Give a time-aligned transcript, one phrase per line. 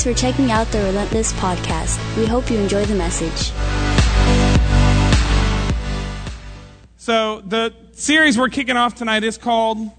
[0.00, 2.16] Thanks for checking out the Relentless Podcast.
[2.16, 3.52] We hope you enjoy the message.
[6.96, 9.90] So, the series we're kicking off tonight is called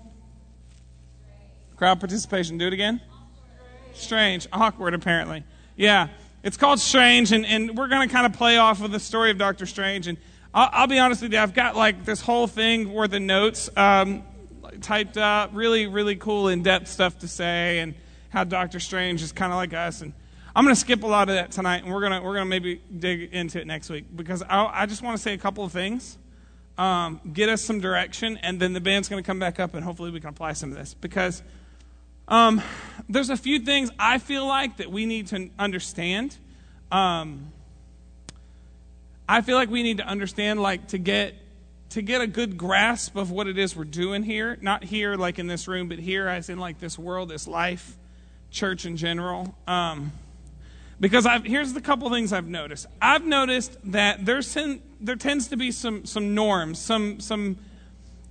[1.78, 2.58] Crowd Participation.
[2.58, 3.00] Do it again.
[3.94, 4.48] Strange.
[4.52, 5.44] Awkward, apparently.
[5.76, 6.08] Yeah.
[6.42, 9.30] It's called Strange, and, and we're going to kind of play off of the story
[9.30, 10.08] of Doctor Strange.
[10.08, 10.18] And
[10.52, 13.70] I'll, I'll, be honest with you, I've got like this whole thing worth of notes
[13.78, 14.24] um,
[14.82, 17.94] typed up, really, really cool, in depth stuff to say, and
[18.32, 20.02] how Doctor Strange is kind of like us.
[20.02, 20.14] And
[20.56, 22.46] I'm going to skip a lot of that tonight, and we're going to we're gonna
[22.46, 25.64] maybe dig into it next week because I, I just want to say a couple
[25.64, 26.18] of things
[26.78, 29.84] um, get us some direction, and then the band's going to come back up, and
[29.84, 30.94] hopefully we can apply some of this.
[30.94, 31.44] Because
[32.28, 32.62] um,
[33.08, 36.38] there's a few things I feel like that we need to understand.
[36.92, 37.52] Um,
[39.28, 41.36] I feel like we need to understand, like, to get
[41.90, 44.58] to get a good grasp of what it is we're doing here.
[44.62, 47.98] Not here, like in this room, but here, as in like this world, this life,
[48.52, 49.56] church in general.
[49.68, 50.12] Um,
[51.00, 52.86] because I've, here's the couple things I've noticed.
[53.02, 54.56] I've noticed that there's
[55.00, 57.58] there tends to be some, some norms, some, some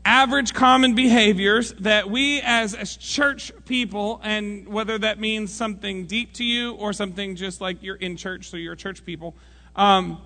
[0.04, 6.32] average common behaviors that we as, as church people, and whether that means something deep
[6.34, 9.34] to you or something just like you're in church, so you're church people,
[9.74, 10.22] um,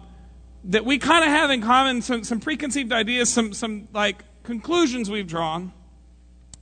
[0.65, 5.11] that we kind of have in common some, some preconceived ideas, some, some like conclusions
[5.11, 5.73] we've drawn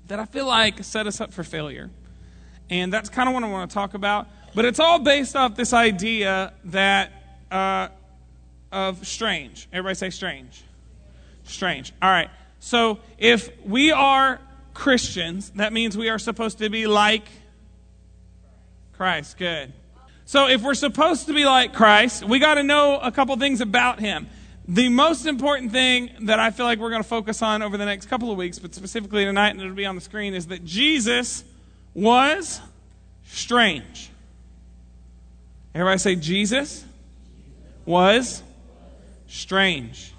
[0.07, 1.91] that I feel like set us up for failure.
[2.73, 4.29] And that's kind of what I want to talk about.
[4.55, 7.13] But it's all based off this idea that
[7.51, 7.89] uh,
[8.73, 9.69] of strange.
[9.75, 10.63] Everybody say strange.
[11.45, 11.93] Strange.
[12.01, 12.31] All right.
[12.61, 14.41] So if we are
[14.73, 17.29] Christians, that means we are supposed to be like
[18.95, 19.37] Christ.
[19.37, 19.75] Good.
[20.25, 23.61] So if we're supposed to be like Christ, we got to know a couple things
[23.61, 24.29] about him.
[24.67, 27.85] The most important thing that I feel like we're going to focus on over the
[27.85, 30.65] next couple of weeks, but specifically tonight, and it'll be on the screen, is that
[30.65, 31.45] Jesus
[31.95, 32.61] was
[33.25, 34.11] strange.
[35.75, 36.85] Everybody say, Jesus
[37.87, 38.43] was
[39.27, 40.13] strange.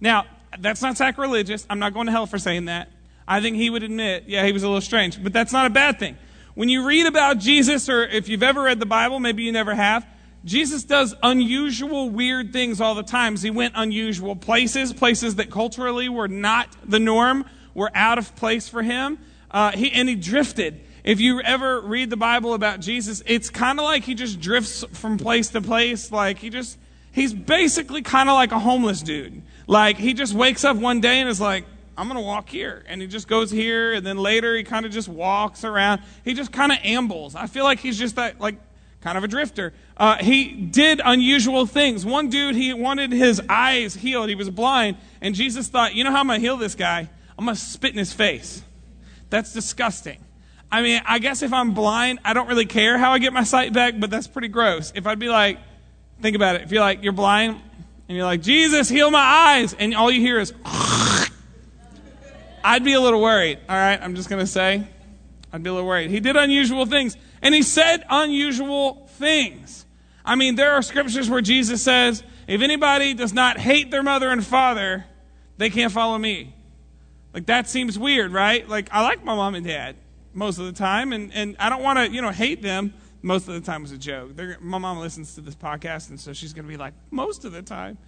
[0.00, 0.26] Now,
[0.58, 1.66] that's not sacrilegious.
[1.70, 2.90] I'm not going to hell for saying that.
[3.28, 5.22] I think he would admit, yeah, he was a little strange.
[5.22, 6.16] But that's not a bad thing.
[6.54, 9.74] When you read about Jesus, or if you've ever read the Bible, maybe you never
[9.74, 10.06] have,
[10.44, 13.42] Jesus does unusual, weird things all the times.
[13.42, 17.44] He went unusual places, places that culturally were not the norm,
[17.74, 19.18] were out of place for him.
[19.50, 20.80] Uh, he, and he drifted.
[21.06, 24.84] If you ever read the Bible about Jesus, it's kind of like he just drifts
[24.92, 26.10] from place to place.
[26.10, 26.76] Like he just,
[27.12, 29.42] he's basically kind of like a homeless dude.
[29.68, 31.64] Like he just wakes up one day and is like,
[31.96, 32.84] I'm going to walk here.
[32.88, 33.92] And he just goes here.
[33.92, 36.02] And then later he kind of just walks around.
[36.24, 37.36] He just kind of ambles.
[37.36, 38.56] I feel like he's just that, like,
[39.00, 39.72] kind of a drifter.
[39.96, 42.04] Uh, he did unusual things.
[42.04, 44.28] One dude, he wanted his eyes healed.
[44.28, 44.96] He was blind.
[45.20, 47.08] And Jesus thought, you know how I'm going to heal this guy?
[47.38, 48.64] I'm going to spit in his face.
[49.30, 50.18] That's disgusting.
[50.70, 53.44] I mean, I guess if I'm blind, I don't really care how I get my
[53.44, 54.92] sight back, but that's pretty gross.
[54.94, 55.58] If I'd be like,
[56.20, 56.62] think about it.
[56.62, 57.60] If you're like, you're blind,
[58.08, 60.52] and you're like, Jesus, heal my eyes, and all you hear is,
[62.64, 63.58] I'd be a little worried.
[63.68, 64.86] All right, I'm just going to say,
[65.52, 66.10] I'd be a little worried.
[66.10, 69.86] He did unusual things, and he said unusual things.
[70.24, 74.30] I mean, there are scriptures where Jesus says, if anybody does not hate their mother
[74.30, 75.04] and father,
[75.58, 76.54] they can't follow me.
[77.32, 78.68] Like, that seems weird, right?
[78.68, 79.96] Like, I like my mom and dad
[80.36, 82.92] most of the time, and, and I don't want to, you know, hate them.
[83.22, 84.36] Most of the time was a joke.
[84.36, 87.44] They're, my mom listens to this podcast, and so she's going to be like, most
[87.44, 87.98] of the time.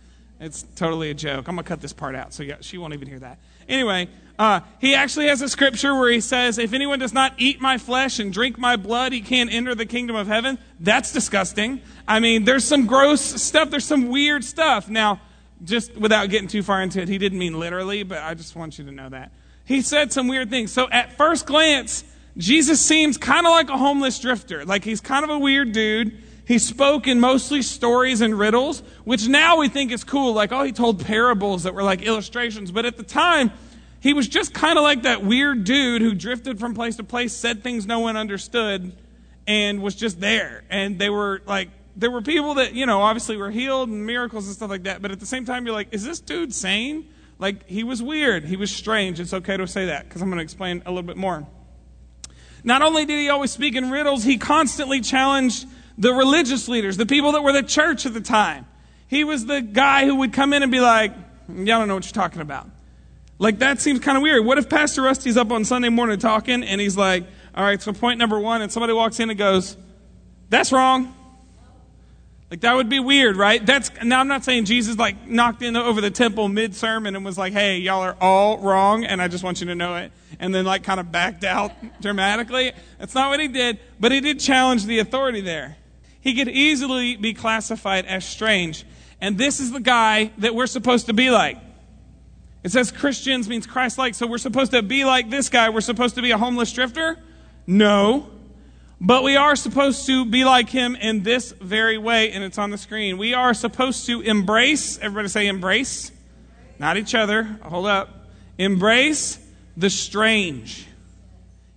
[0.41, 1.49] It's totally a joke.
[1.49, 3.41] I'm going to cut this part out, so yeah, she won't even hear that.
[3.69, 4.09] Anyway,
[4.39, 7.77] uh, he actually has a scripture where he says, If anyone does not eat my
[7.77, 10.57] flesh and drink my blood, he can't enter the kingdom of heaven.
[10.79, 11.81] That's disgusting.
[12.07, 14.89] I mean, there's some gross stuff, there's some weird stuff.
[14.89, 15.21] Now,
[15.65, 18.79] just without getting too far into it, he didn't mean literally, but I just want
[18.79, 19.33] you to know that.
[19.65, 20.73] He said some weird things.
[20.73, 22.05] So at first glance,
[22.39, 24.65] Jesus seems kind of like a homeless drifter.
[24.65, 26.23] Like he's kind of a weird dude.
[26.47, 30.33] He spoke in mostly stories and riddles, which now we think is cool.
[30.33, 32.71] Like, oh, he told parables that were like illustrations.
[32.71, 33.51] But at the time,
[34.01, 37.35] he was just kind of like that weird dude who drifted from place to place,
[37.35, 38.97] said things no one understood,
[39.47, 40.65] and was just there.
[40.71, 44.47] And they were like, there were people that, you know, obviously were healed and miracles
[44.47, 45.03] and stuff like that.
[45.03, 47.09] But at the same time, you're like, is this dude sane?
[47.41, 48.45] Like, he was weird.
[48.45, 49.19] He was strange.
[49.21, 51.47] It's okay to say that because I'm going to explain a little bit more.
[52.69, 55.67] Not only did he always speak in riddles, he constantly challenged
[55.97, 58.67] the religious leaders, the people that were the church at the time.
[59.07, 61.15] He was the guy who would come in and be like,
[61.49, 62.69] Y'all don't know what you're talking about.
[63.39, 64.45] Like, that seems kind of weird.
[64.45, 67.25] What if Pastor Rusty's up on Sunday morning talking and he's like,
[67.55, 69.75] All right, so point number one, and somebody walks in and goes,
[70.51, 71.15] That's wrong.
[72.51, 73.65] Like that would be weird, right?
[73.65, 77.25] That's now I'm not saying Jesus like knocked in over the temple mid sermon and
[77.25, 80.13] was like, "Hey, y'all are all wrong, and I just want you to know it,"
[80.41, 82.73] and then like kind of backed out dramatically.
[82.99, 85.77] That's not what he did, but he did challenge the authority there.
[86.21, 88.85] he could easily be classified as strange.
[89.21, 91.59] And this is the guy that we're supposed to be like.
[92.65, 95.71] It says Christians means Christ like, so we're supposed to be like this guy.
[95.71, 97.19] We're supposed to be a homeless drifter?
[97.67, 98.31] No.
[99.01, 102.71] But we are supposed to be like him in this very way, and it's on
[102.71, 103.17] the screen.
[103.17, 106.11] We are supposed to embrace, everybody say embrace,
[106.81, 108.09] not each other, hold up.
[108.59, 109.39] Embrace
[109.77, 110.87] the strange.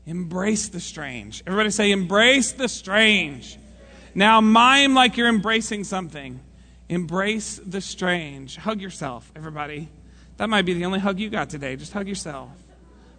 [0.07, 1.43] Embrace the strange.
[1.45, 3.57] Everybody say embrace the strange.
[4.15, 6.39] Now mime like you're embracing something.
[6.89, 8.57] Embrace the strange.
[8.57, 9.89] Hug yourself, everybody.
[10.37, 11.75] That might be the only hug you got today.
[11.75, 12.49] Just hug yourself.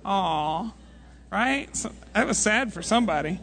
[0.05, 0.73] Aw,
[1.31, 1.77] right?
[1.77, 3.39] So, that was sad for somebody.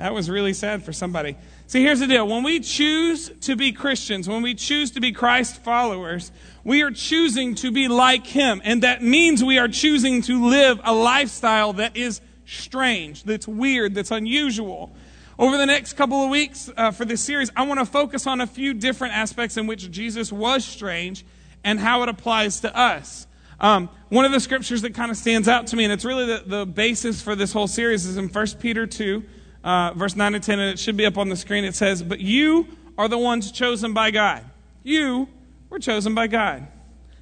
[0.00, 1.36] That was really sad for somebody.
[1.66, 2.26] See, here's the deal.
[2.26, 6.32] When we choose to be Christians, when we choose to be Christ followers,
[6.64, 8.62] we are choosing to be like Him.
[8.64, 13.94] And that means we are choosing to live a lifestyle that is strange, that's weird,
[13.94, 14.90] that's unusual.
[15.38, 18.40] Over the next couple of weeks uh, for this series, I want to focus on
[18.40, 21.26] a few different aspects in which Jesus was strange
[21.62, 23.26] and how it applies to us.
[23.60, 26.24] Um, one of the scriptures that kind of stands out to me, and it's really
[26.24, 29.22] the, the basis for this whole series, is in 1 Peter 2,
[29.62, 31.64] uh, verse 9 and 10, and it should be up on the screen.
[31.64, 34.44] It says, But you are the ones chosen by God.
[34.82, 35.28] You
[35.68, 36.66] were chosen by God.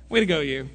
[0.09, 0.71] Way to go, you.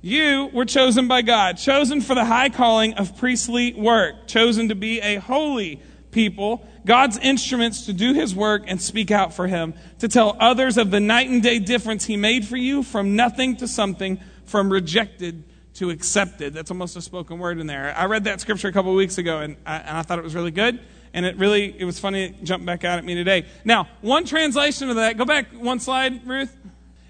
[0.00, 4.76] You were chosen by God, chosen for the high calling of priestly work, chosen to
[4.76, 5.82] be a holy
[6.12, 10.78] people, God's instruments to do his work and speak out for him, to tell others
[10.78, 14.72] of the night and day difference he made for you from nothing to something, from
[14.72, 15.42] rejected
[15.74, 16.54] to accepted.
[16.54, 17.94] That's almost a spoken word in there.
[17.96, 20.34] I read that scripture a couple weeks ago and I, and I thought it was
[20.34, 20.80] really good.
[21.14, 23.46] And it really, it was funny it jumped back out at me today.
[23.64, 26.56] Now, one translation of that, go back one slide, Ruth.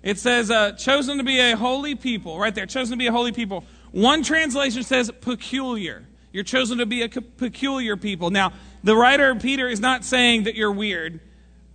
[0.02, 3.12] It says, uh, chosen to be a holy people, right there, chosen to be a
[3.12, 3.64] holy people.
[3.90, 6.04] One translation says peculiar.
[6.32, 8.30] You're chosen to be a peculiar people.
[8.30, 8.52] Now,
[8.84, 11.20] the writer, Peter, is not saying that you're weird.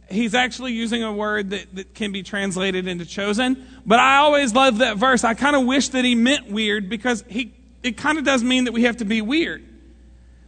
[0.10, 3.66] He's actually using a word that, that can be translated into chosen.
[3.86, 5.24] But I always love that verse.
[5.24, 8.66] I kind of wish that he meant weird because he, it kind of does mean
[8.66, 9.68] that we have to be weird.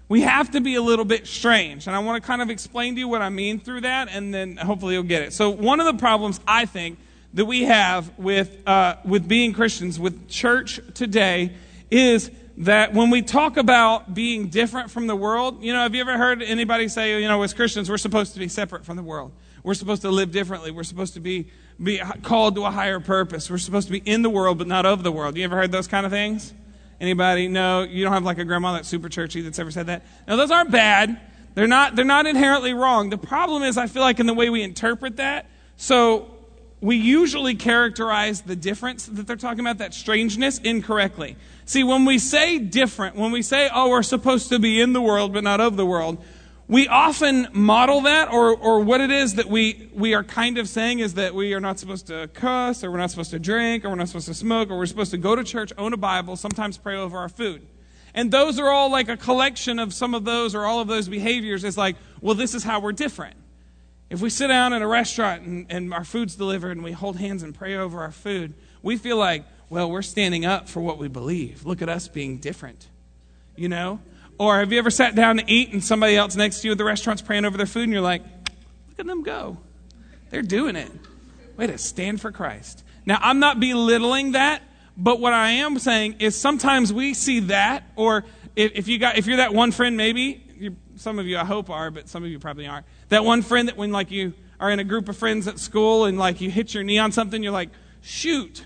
[0.08, 1.88] We have to be a little bit strange.
[1.88, 4.34] And I want to kind of explain to you what I mean through that, and
[4.34, 5.34] then hopefully you'll get it.
[5.34, 7.00] So, one of the problems I think
[7.34, 11.54] that we have with, uh, with being Christians, with church today,
[11.90, 16.02] is that when we talk about being different from the world, you know, have you
[16.02, 19.04] ever heard anybody say, you know, as Christians, we're supposed to be separate from the
[19.04, 19.32] world?
[19.64, 20.72] We're supposed to live differently.
[20.72, 21.48] We're supposed to be,
[21.82, 23.50] be called to a higher purpose.
[23.50, 25.36] We're supposed to be in the world, but not of the world.
[25.36, 26.54] You ever heard those kind of things?
[27.00, 27.48] Anybody?
[27.48, 30.06] No, you don't have like a grandma that's super churchy that's ever said that.
[30.28, 31.20] No, those aren't bad.
[31.54, 33.10] They're not, they're not inherently wrong.
[33.10, 35.46] The problem is, I feel like in the way we interpret that.
[35.78, 36.32] So
[36.82, 41.38] we usually characterize the difference that they're talking about, that strangeness, incorrectly.
[41.66, 45.02] See, when we say different, when we say, oh, we're supposed to be in the
[45.02, 46.24] world but not of the world,
[46.68, 50.68] we often model that, or, or what it is that we, we are kind of
[50.68, 53.86] saying is that we are not supposed to cuss, or we're not supposed to drink,
[53.86, 55.98] or we're not supposed to smoke, or we're supposed to go to church, own a
[55.98, 57.68] Bible, sometimes pray over our food.
[58.16, 61.08] And those are all like a collection of some of those or all of those
[61.08, 61.64] behaviors.
[61.64, 63.36] It's like, well, this is how we're different.
[64.10, 67.18] If we sit down in a restaurant and, and our food's delivered and we hold
[67.18, 70.98] hands and pray over our food, we feel like, well, we're standing up for what
[70.98, 71.66] we believe.
[71.66, 72.88] Look at us being different.
[73.56, 74.00] You know?
[74.38, 76.78] Or have you ever sat down to eat and somebody else next to you at
[76.78, 79.58] the restaurant's praying over their food and you're like, look at them go.
[80.30, 80.92] They're doing it.
[81.56, 82.84] Way to stand for Christ.
[83.06, 84.62] Now, I'm not belittling that,
[84.98, 89.18] but what I am saying is sometimes we see that, or if, if you got,
[89.18, 90.42] if you're that one friend, maybe,
[90.98, 92.86] some of you I hope are, but some of you probably aren't.
[93.10, 96.06] That one friend that when like you are in a group of friends at school
[96.06, 97.70] and like you hit your knee on something, you're like,
[98.02, 98.66] shoot.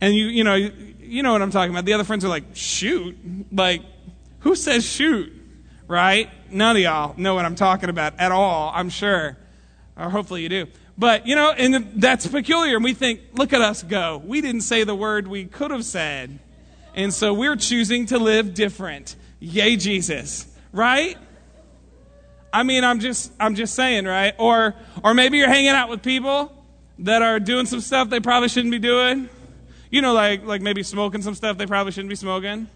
[0.00, 1.84] And you, you know, you, you know what I'm talking about.
[1.84, 3.16] The other friends are like, shoot?
[3.52, 3.82] Like,
[4.46, 5.32] who says shoot?
[5.88, 6.30] Right?
[6.52, 9.36] None of y'all know what I'm talking about at all, I'm sure.
[9.96, 10.66] Or hopefully you do.
[10.96, 12.76] But, you know, and that's peculiar.
[12.76, 14.22] And we think, look at us go.
[14.24, 16.38] We didn't say the word we could have said.
[16.94, 19.16] And so we're choosing to live different.
[19.40, 20.46] Yay, Jesus.
[20.70, 21.18] Right?
[22.52, 24.34] I mean, I'm just, I'm just saying, right?
[24.38, 26.52] Or, or maybe you're hanging out with people
[27.00, 29.28] that are doing some stuff they probably shouldn't be doing.
[29.90, 32.68] You know, like, like maybe smoking some stuff they probably shouldn't be smoking.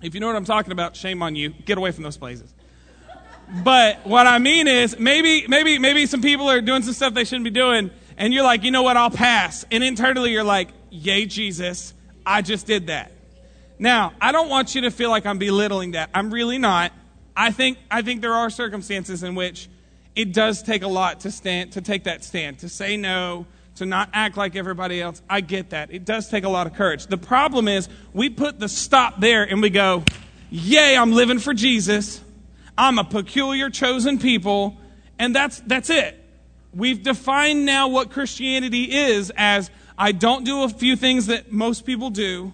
[0.00, 1.50] If you know what I'm talking about, shame on you.
[1.50, 2.52] Get away from those places.
[3.64, 7.24] But what I mean is, maybe, maybe, maybe some people are doing some stuff they
[7.24, 9.64] shouldn't be doing, and you're like, you know what, I'll pass.
[9.70, 11.94] And internally, you're like, yay, Jesus,
[12.26, 13.10] I just did that.
[13.78, 16.10] Now, I don't want you to feel like I'm belittling that.
[16.12, 16.92] I'm really not.
[17.36, 19.68] I think, I think there are circumstances in which
[20.14, 23.46] it does take a lot to stand, to take that stand, to say no,
[23.78, 25.22] to not act like everybody else.
[25.28, 25.92] I get that.
[25.92, 27.06] It does take a lot of courage.
[27.06, 30.04] The problem is we put the stop there and we go,
[30.50, 32.22] yay, I'm living for Jesus.
[32.76, 34.78] I'm a peculiar chosen people
[35.18, 36.14] And that's, that's it.
[36.72, 41.84] We've defined now what Christianity is as I don't do a few things that most
[41.84, 42.52] people do,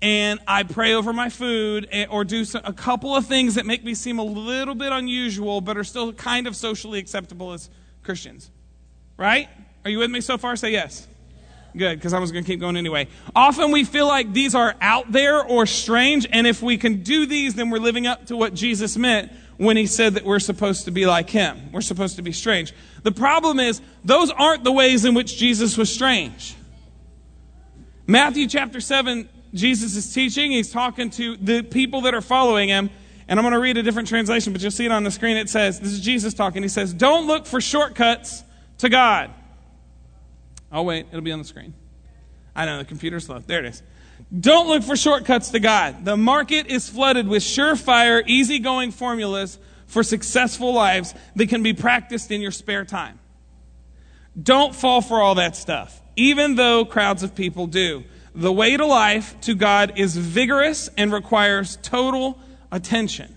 [0.00, 3.82] and I pray over my food eh, or do a couple of things that make
[3.82, 7.70] me seem a little bit unusual but are still kind of socially acceptable as
[8.04, 8.50] Christians.
[9.16, 9.48] Right?
[9.86, 10.56] Are you with me so far?
[10.56, 11.06] Say yes.
[11.76, 13.06] Good, because I was going to keep going anyway.
[13.36, 17.24] Often we feel like these are out there or strange, and if we can do
[17.24, 20.86] these, then we're living up to what Jesus meant when he said that we're supposed
[20.86, 21.70] to be like him.
[21.70, 22.74] We're supposed to be strange.
[23.04, 26.56] The problem is, those aren't the ways in which Jesus was strange.
[28.08, 30.50] Matthew chapter 7, Jesus is teaching.
[30.50, 32.90] He's talking to the people that are following him.
[33.28, 35.36] And I'm going to read a different translation, but you'll see it on the screen.
[35.36, 36.64] It says, This is Jesus talking.
[36.64, 38.42] He says, Don't look for shortcuts
[38.78, 39.32] to God.
[40.76, 41.72] Oh, wait, it'll be on the screen.
[42.54, 43.38] I know, the computer's slow.
[43.38, 43.82] There it is.
[44.38, 46.04] Don't look for shortcuts to God.
[46.04, 52.30] The market is flooded with surefire, easygoing formulas for successful lives that can be practiced
[52.30, 53.18] in your spare time.
[54.40, 58.04] Don't fall for all that stuff, even though crowds of people do.
[58.34, 62.38] The way to life to God is vigorous and requires total
[62.70, 63.35] attention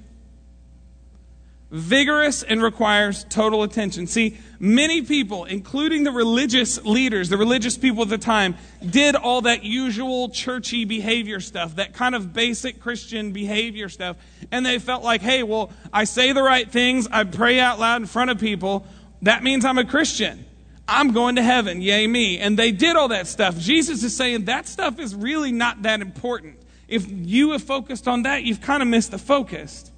[1.71, 4.07] vigorous and requires total attention.
[4.07, 8.55] See, many people, including the religious leaders, the religious people at the time,
[8.87, 14.17] did all that usual churchy behavior stuff, that kind of basic Christian behavior stuff.
[14.51, 18.01] And they felt like, hey, well, I say the right things, I pray out loud
[18.01, 18.85] in front of people,
[19.21, 20.45] that means I'm a Christian.
[20.87, 22.39] I'm going to heaven, yay me.
[22.39, 23.57] And they did all that stuff.
[23.59, 26.55] Jesus is saying that stuff is really not that important.
[26.87, 29.88] If you have focused on that, you've kind of missed the focus.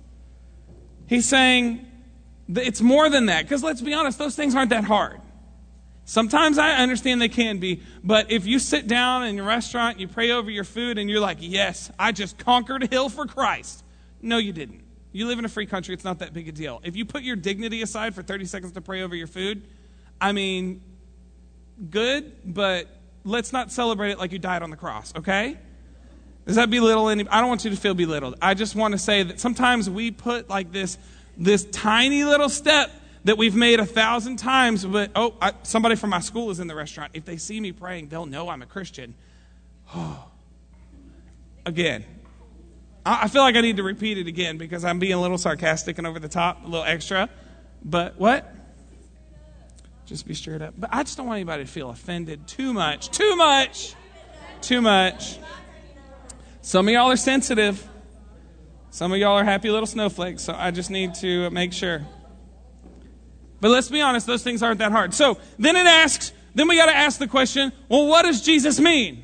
[1.11, 1.85] He's saying
[2.55, 3.43] it's more than that.
[3.43, 5.19] Because let's be honest, those things aren't that hard.
[6.05, 10.07] Sometimes I understand they can be, but if you sit down in a restaurant, you
[10.07, 13.83] pray over your food, and you're like, yes, I just conquered a hill for Christ.
[14.21, 14.85] No, you didn't.
[15.11, 16.79] You live in a free country, it's not that big a deal.
[16.81, 19.67] If you put your dignity aside for 30 seconds to pray over your food,
[20.21, 20.81] I mean,
[21.89, 22.87] good, but
[23.25, 25.57] let's not celebrate it like you died on the cross, okay?
[26.45, 27.27] Does that belittle any?
[27.27, 28.35] I don't want you to feel belittled.
[28.41, 30.97] I just want to say that sometimes we put like this,
[31.37, 32.91] this tiny little step
[33.25, 36.67] that we've made a thousand times, but oh, I, somebody from my school is in
[36.67, 37.11] the restaurant.
[37.13, 39.13] If they see me praying, they'll know I'm a Christian.
[39.93, 40.25] Oh.
[41.63, 42.03] Again,
[43.05, 45.37] I, I feel like I need to repeat it again because I'm being a little
[45.37, 47.29] sarcastic and over the top, a little extra.
[47.85, 48.51] But what?
[50.07, 50.73] Just be stirred up.
[50.75, 53.11] But I just don't want anybody to feel offended too much.
[53.11, 53.93] Too much.
[54.61, 55.37] Too much.
[56.61, 57.87] Some of y'all are sensitive.
[58.91, 62.05] Some of y'all are happy little snowflakes, so I just need to make sure.
[63.59, 65.13] But let's be honest, those things aren't that hard.
[65.13, 68.79] So then it asks, then we got to ask the question well, what does Jesus
[68.79, 69.23] mean?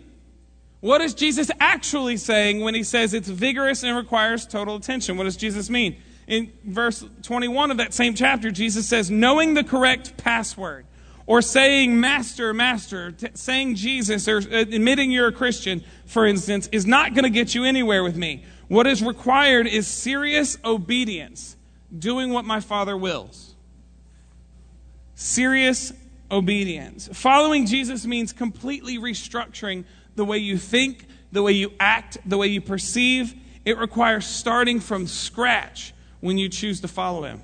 [0.80, 5.18] What is Jesus actually saying when he says it's vigorous and requires total attention?
[5.18, 5.98] What does Jesus mean?
[6.28, 10.86] In verse 21 of that same chapter, Jesus says, knowing the correct password
[11.28, 16.68] or saying master, master, t- saying Jesus, or uh, admitting you're a Christian, for instance,
[16.72, 18.46] is not going to get you anywhere with me.
[18.70, 21.58] What is required is serious obedience,
[21.98, 23.56] doing what my Father wills.
[25.16, 25.94] Serious
[26.32, 27.10] obedience.
[27.12, 29.84] Following Jesus means completely restructuring
[30.16, 33.36] the way you think, the way you act, the way you perceive.
[33.66, 37.42] It requires starting from scratch when you choose to follow him.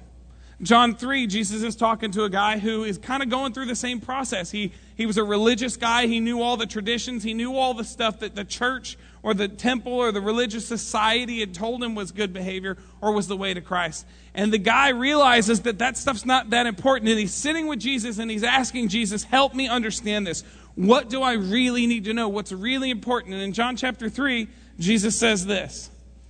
[0.64, 3.76] John 3, Jesus is talking to a guy who is kind of going through the
[3.76, 4.50] same process.
[4.50, 6.08] He, he was a religious guy.
[6.08, 7.22] He knew all the traditions.
[7.24, 11.42] He knew all the stuff that the church or the temple or the religious society
[11.42, 14.06] had told him was good behavior or was the way to Christ.
[14.34, 17.10] And the guy realizes that that stuff's not that important.
[17.10, 20.44] And he's sitting with Jesus and he's asking Jesus, help me understand this.
[20.76, 22.30] What do I really need to know?
[22.30, 23.34] What's really important?
[23.34, 24.48] And in John chapter 3,
[24.80, 25.90] Jesus says this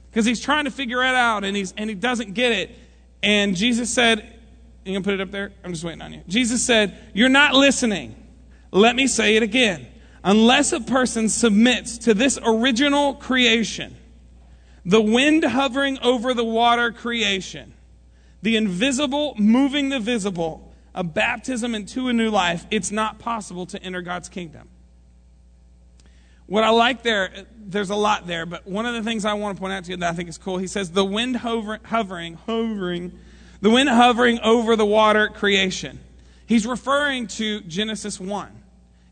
[0.09, 2.75] because he's trying to figure it out and, he's, and he doesn't get it.
[3.23, 4.37] And Jesus said,
[4.85, 5.53] You gonna put it up there?
[5.63, 6.21] I'm just waiting on you.
[6.27, 8.15] Jesus said, You're not listening.
[8.71, 9.87] Let me say it again.
[10.23, 13.95] Unless a person submits to this original creation,
[14.85, 17.73] the wind hovering over the water creation,
[18.41, 23.81] the invisible moving the visible, a baptism into a new life, it's not possible to
[23.81, 24.69] enter God's kingdom.
[26.45, 29.57] What I like there, there's a lot there, but one of the things I want
[29.57, 31.79] to point out to you that I think is cool, he says, the wind hover,
[31.85, 33.17] hovering, hovering,
[33.61, 35.99] the wind hovering over the water creation.
[36.45, 38.49] He's referring to Genesis 1.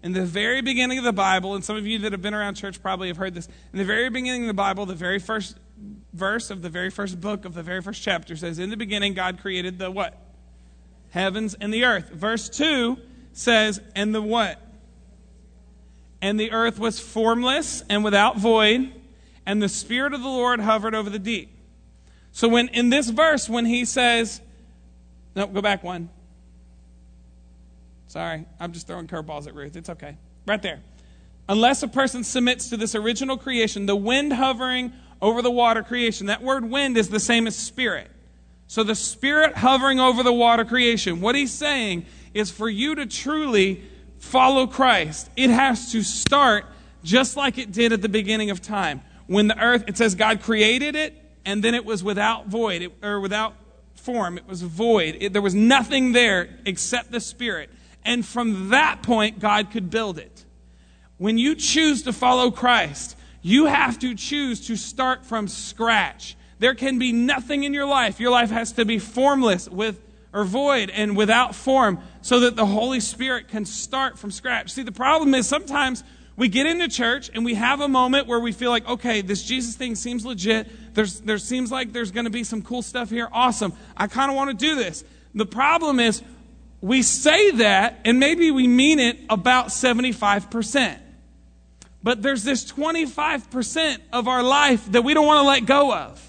[0.04, 2.56] In the very beginning of the Bible, and some of you that have been around
[2.56, 5.58] church probably have heard this, in the very beginning of the Bible, the very first
[6.12, 9.14] verse of the very first book of the very first chapter says, In the beginning,
[9.14, 10.18] God created the what?
[11.12, 12.10] Heavens and the earth.
[12.10, 12.98] Verse 2
[13.34, 14.60] says, And the what?
[16.22, 18.94] And the earth was formless and without void,
[19.46, 21.50] and the Spirit of the Lord hovered over the deep.
[22.32, 24.42] So, when in this verse, when he says,
[25.36, 26.10] no, go back one.
[28.08, 29.76] Sorry, I'm just throwing curveballs at Ruth.
[29.76, 30.18] It's okay.
[30.46, 30.82] Right there.
[31.48, 36.28] Unless a person submits to this original creation, the wind hovering over the water creation,
[36.28, 38.10] that word wind is the same as spirit.
[38.68, 43.06] So the spirit hovering over the water creation, what he's saying is for you to
[43.06, 43.84] truly
[44.22, 46.66] follow Christ, it has to start
[47.04, 49.02] just like it did at the beginning of time.
[49.28, 52.92] When the earth, it says God created it, and then it was without void, it,
[53.04, 53.56] or without
[53.96, 54.38] form.
[54.38, 55.18] It was void.
[55.20, 57.70] It, there was nothing there except the Spirit.
[58.04, 60.46] And from that point, God could build it.
[61.18, 66.36] When you choose to follow Christ, you have to choose to start from scratch.
[66.60, 68.20] There can be nothing in your life.
[68.20, 70.00] Your life has to be formless with
[70.34, 74.72] or void and without form so that the Holy Spirit can start from scratch.
[74.72, 76.04] See, the problem is sometimes
[76.38, 79.44] we get into church and we have a moment where we feel like, okay, this
[79.44, 80.96] Jesus thing seems legit.
[80.96, 83.28] There's, there seems like there's going to be some cool stuff here.
[83.32, 83.74] Awesome.
[83.98, 85.04] I kind of want to do this.
[85.36, 86.24] The problem is
[86.80, 90.98] we say that and maybe we mean it about 75%.
[92.04, 96.28] But there's this 25% of our life that we don't want to let go of.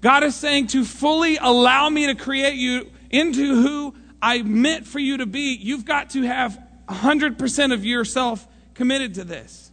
[0.00, 4.98] God is saying to fully allow me to create you into who I meant for
[4.98, 9.70] you to be, you've got to have 100% of yourself committed to this.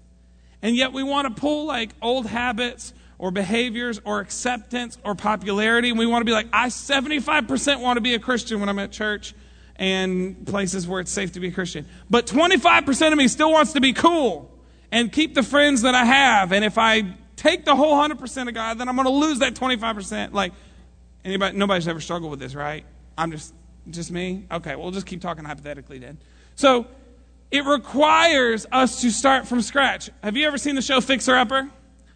[0.61, 5.89] And yet we want to pull like old habits or behaviors or acceptance or popularity.
[5.89, 8.79] And we want to be like, I 75% want to be a Christian when I'm
[8.79, 9.33] at church
[9.75, 11.85] and places where it's safe to be a Christian.
[12.09, 14.51] But 25% of me still wants to be cool
[14.91, 16.51] and keep the friends that I have.
[16.51, 19.53] And if I take the whole 100% of God, then I'm going to lose that
[19.53, 20.33] 25%.
[20.33, 20.53] Like,
[21.23, 22.85] anybody, nobody's ever struggled with this, right?
[23.17, 23.53] I'm just,
[23.89, 24.45] just me?
[24.51, 26.17] Okay, we'll just keep talking hypothetically then.
[26.55, 26.87] So,
[27.51, 30.09] it requires us to start from scratch.
[30.23, 31.69] Have you ever seen the show Fixer Upper?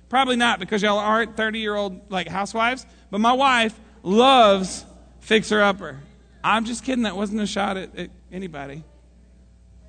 [0.09, 2.85] Probably not because y'all aren't 30 year old like housewives.
[3.11, 4.85] But my wife loves
[5.19, 5.99] Fixer Upper.
[6.43, 7.03] I'm just kidding.
[7.03, 8.83] That wasn't a shot at, at anybody.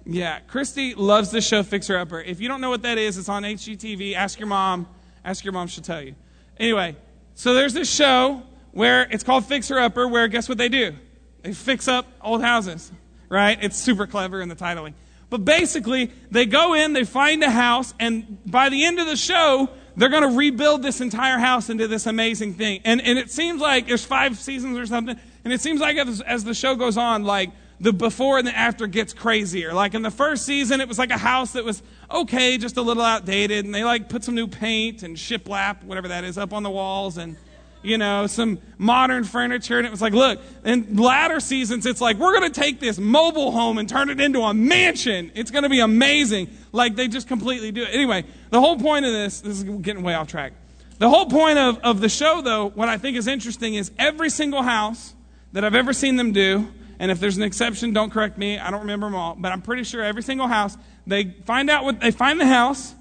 [0.04, 2.20] Yeah, Christy loves the show Fixer Upper.
[2.20, 4.14] If you don't know what that is, it's on HGTV.
[4.14, 4.88] Ask your mom.
[5.24, 6.14] Ask your mom, she'll tell you.
[6.58, 6.96] Anyway,
[7.34, 8.42] so there's this show
[8.72, 10.94] where it's called Fixer Upper, where guess what they do?
[11.42, 12.92] They fix up old houses,
[13.28, 13.58] right?
[13.62, 14.94] It's super clever in the titling.
[15.30, 19.16] But basically, they go in, they find a house, and by the end of the
[19.16, 22.80] show, they're going to rebuild this entire house into this amazing thing.
[22.84, 26.20] And, and it seems like there's five seasons or something, and it seems like as,
[26.20, 29.72] as the show goes on, like the before and the after gets crazier.
[29.72, 32.82] Like in the first season, it was like a house that was okay, just a
[32.82, 36.52] little outdated, and they like put some new paint and shiplap, whatever that is, up
[36.52, 37.36] on the walls, and
[37.82, 39.78] you know, some modern furniture.
[39.78, 42.98] And it was like, look, in latter seasons, it's like, we're going to take this
[42.98, 45.32] mobile home and turn it into a mansion.
[45.34, 46.50] It's going to be amazing.
[46.72, 47.88] Like they just completely do it.
[47.92, 50.52] Anyway, the whole point of this, this is getting way off track.
[50.98, 54.28] The whole point of, of the show, though, what I think is interesting is every
[54.28, 55.14] single house
[55.52, 58.58] that I've ever seen them do, and if there's an exception, don't correct me.
[58.58, 61.84] I don't remember them all, but I'm pretty sure every single house, they find out
[61.84, 62.94] what, they find the house,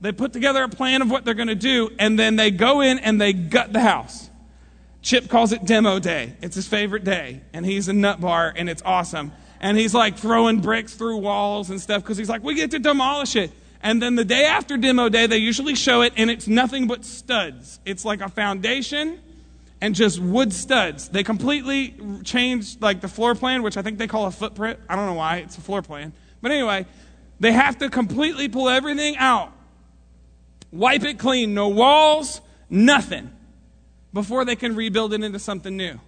[0.00, 2.80] they put together a plan of what they're going to do, and then they go
[2.80, 4.30] in and they gut the house.
[5.02, 6.34] Chip calls it demo day.
[6.42, 7.40] It's his favorite day.
[7.52, 9.32] And he's a nut bar, and it's awesome.
[9.60, 12.78] And he's like throwing bricks through walls and stuff because he's like, we get to
[12.78, 13.50] demolish it.
[13.82, 17.04] And then the day after demo day, they usually show it, and it's nothing but
[17.04, 17.80] studs.
[17.84, 19.20] It's like a foundation
[19.80, 21.08] and just wood studs.
[21.08, 24.78] They completely changed like the floor plan, which I think they call a footprint.
[24.88, 26.12] I don't know why, it's a floor plan.
[26.42, 26.86] But anyway,
[27.38, 29.52] they have to completely pull everything out
[30.72, 33.30] wipe it clean, no walls, nothing,
[34.12, 36.00] before they can rebuild it into something new.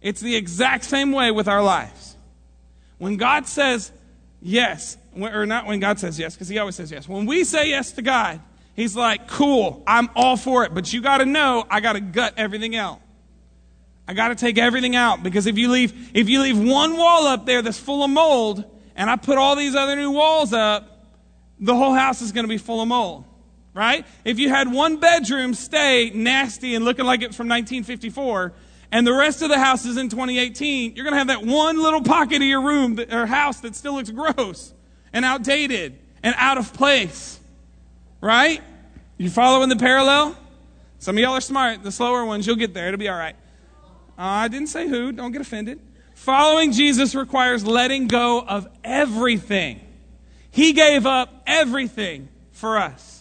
[0.00, 2.16] It's the exact same way with our lives.
[2.98, 3.92] When God says
[4.40, 7.08] yes, or not when God says yes, because He always says yes.
[7.08, 8.40] When we say yes to God,
[8.74, 12.00] He's like, cool, I'm all for it, but you got to know I got to
[12.00, 13.00] gut everything out.
[14.06, 17.26] I got to take everything out because if you leave if you leave one wall
[17.26, 18.64] up there that's full of mold
[18.96, 21.06] and I put all these other new walls up,
[21.60, 23.24] the whole house is going to be full of mold
[23.78, 24.04] right?
[24.24, 28.52] If you had one bedroom stay nasty and looking like it's from 1954,
[28.90, 31.80] and the rest of the house is in 2018, you're going to have that one
[31.80, 34.74] little pocket of your room that, or house that still looks gross
[35.12, 37.38] and outdated and out of place,
[38.20, 38.60] right?
[39.16, 40.36] You following the parallel?
[40.98, 41.84] Some of y'all are smart.
[41.84, 42.88] The slower ones, you'll get there.
[42.88, 43.36] It'll be all right.
[44.18, 45.12] Uh, I didn't say who.
[45.12, 45.78] Don't get offended.
[46.16, 49.80] Following Jesus requires letting go of everything.
[50.50, 53.17] He gave up everything for us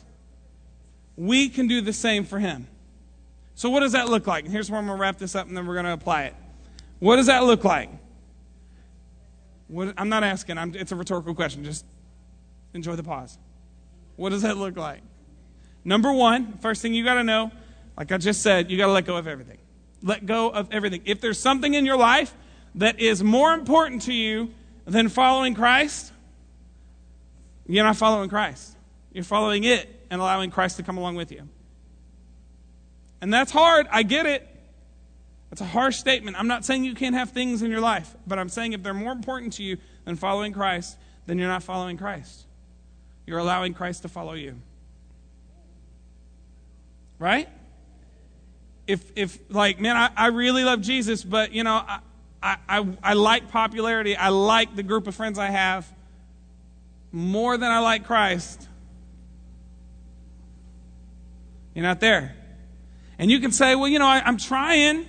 [1.18, 2.68] we can do the same for him.
[3.56, 4.46] So, what does that look like?
[4.46, 6.26] And here's where I'm going to wrap this up and then we're going to apply
[6.26, 6.36] it.
[7.00, 7.90] What does that look like?
[9.68, 11.64] What, I'm not asking, I'm, it's a rhetorical question.
[11.66, 11.84] Just
[12.74, 13.38] enjoy the pause.
[14.16, 15.02] What does that look like?
[15.84, 17.52] Number one, first thing you got to know,
[17.98, 19.58] like I just said, you got to let go of everything.
[20.04, 21.02] Let go of everything.
[21.06, 22.34] If there's something in your life
[22.76, 24.52] that is more important to you
[24.86, 26.14] than following Christ,
[27.68, 28.76] you're not following Christ.
[29.12, 31.48] You're following it and allowing Christ to come along with you.
[33.22, 33.88] And that's hard.
[33.92, 34.48] I get it.
[35.52, 36.38] It's a harsh statement.
[36.38, 38.94] I'm not saying you can't have things in your life, but I'm saying if they're
[38.94, 42.46] more important to you than following Christ, then you're not following Christ.
[43.26, 44.56] You're allowing Christ to follow you.
[47.20, 47.50] Right?
[48.86, 52.00] If, if like, man, I, I really love Jesus, but, you know, I,
[52.42, 54.16] I, I, I like popularity.
[54.16, 55.92] I like the group of friends I have
[57.12, 58.68] more than I like Christ.
[61.78, 62.36] You're not there.
[63.20, 65.06] And you can say, well, you know, I, I'm trying.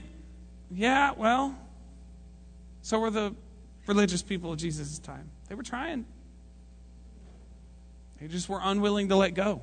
[0.70, 1.58] Yeah, well,
[2.82, 3.34] so were the
[3.86, 5.30] religious people of Jesus' time.
[5.48, 6.04] They were trying.
[8.20, 9.62] They just were unwilling to let go.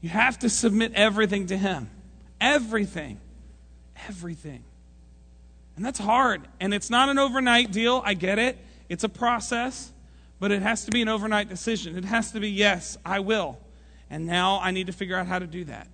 [0.00, 1.88] You have to submit everything to Him.
[2.40, 3.20] Everything.
[4.08, 4.64] Everything.
[5.76, 6.48] And that's hard.
[6.58, 8.02] And it's not an overnight deal.
[8.04, 8.58] I get it.
[8.88, 9.92] It's a process.
[10.40, 11.96] But it has to be an overnight decision.
[11.96, 13.60] It has to be, yes, I will.
[14.10, 15.88] And now I need to figure out how to do that.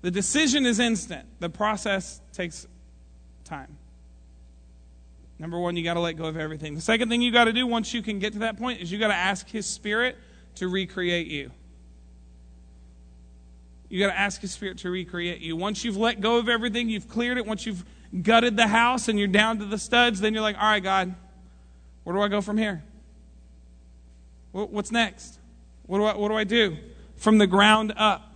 [0.00, 2.66] The decision is instant, the process takes
[3.44, 3.76] time.
[5.38, 6.74] Number one, you got to let go of everything.
[6.74, 8.90] The second thing you got to do once you can get to that point is
[8.90, 10.16] you got to ask His Spirit
[10.56, 11.50] to recreate you.
[13.88, 15.56] You got to ask His Spirit to recreate you.
[15.56, 17.84] Once you've let go of everything, you've cleared it, once you've
[18.22, 21.14] gutted the house and you're down to the studs, then you're like, all right, God,
[22.04, 22.82] where do I go from here?
[24.52, 25.38] What's next?
[25.88, 26.76] What do I, what do, I do?
[27.16, 28.32] From the ground up.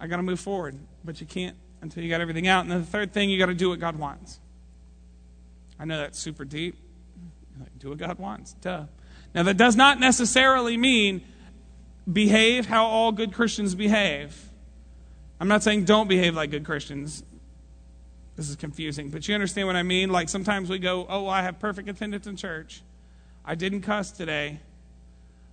[0.00, 0.76] I got to move forward.
[1.04, 2.62] But you can't until you got everything out.
[2.62, 4.40] And then the third thing, you got to do what God wants.
[5.78, 6.78] I know that's super deep.
[7.60, 8.54] Like, do what God wants.
[8.54, 8.84] Duh.
[9.34, 11.22] Now, that does not necessarily mean
[12.10, 14.48] behave how all good Christians behave.
[15.40, 17.22] I'm not saying don't behave like good Christians.
[18.36, 20.10] This is confusing, but you understand what I mean?
[20.10, 22.82] Like sometimes we go, oh, I have perfect attendance in church.
[23.44, 24.60] I didn't cuss today.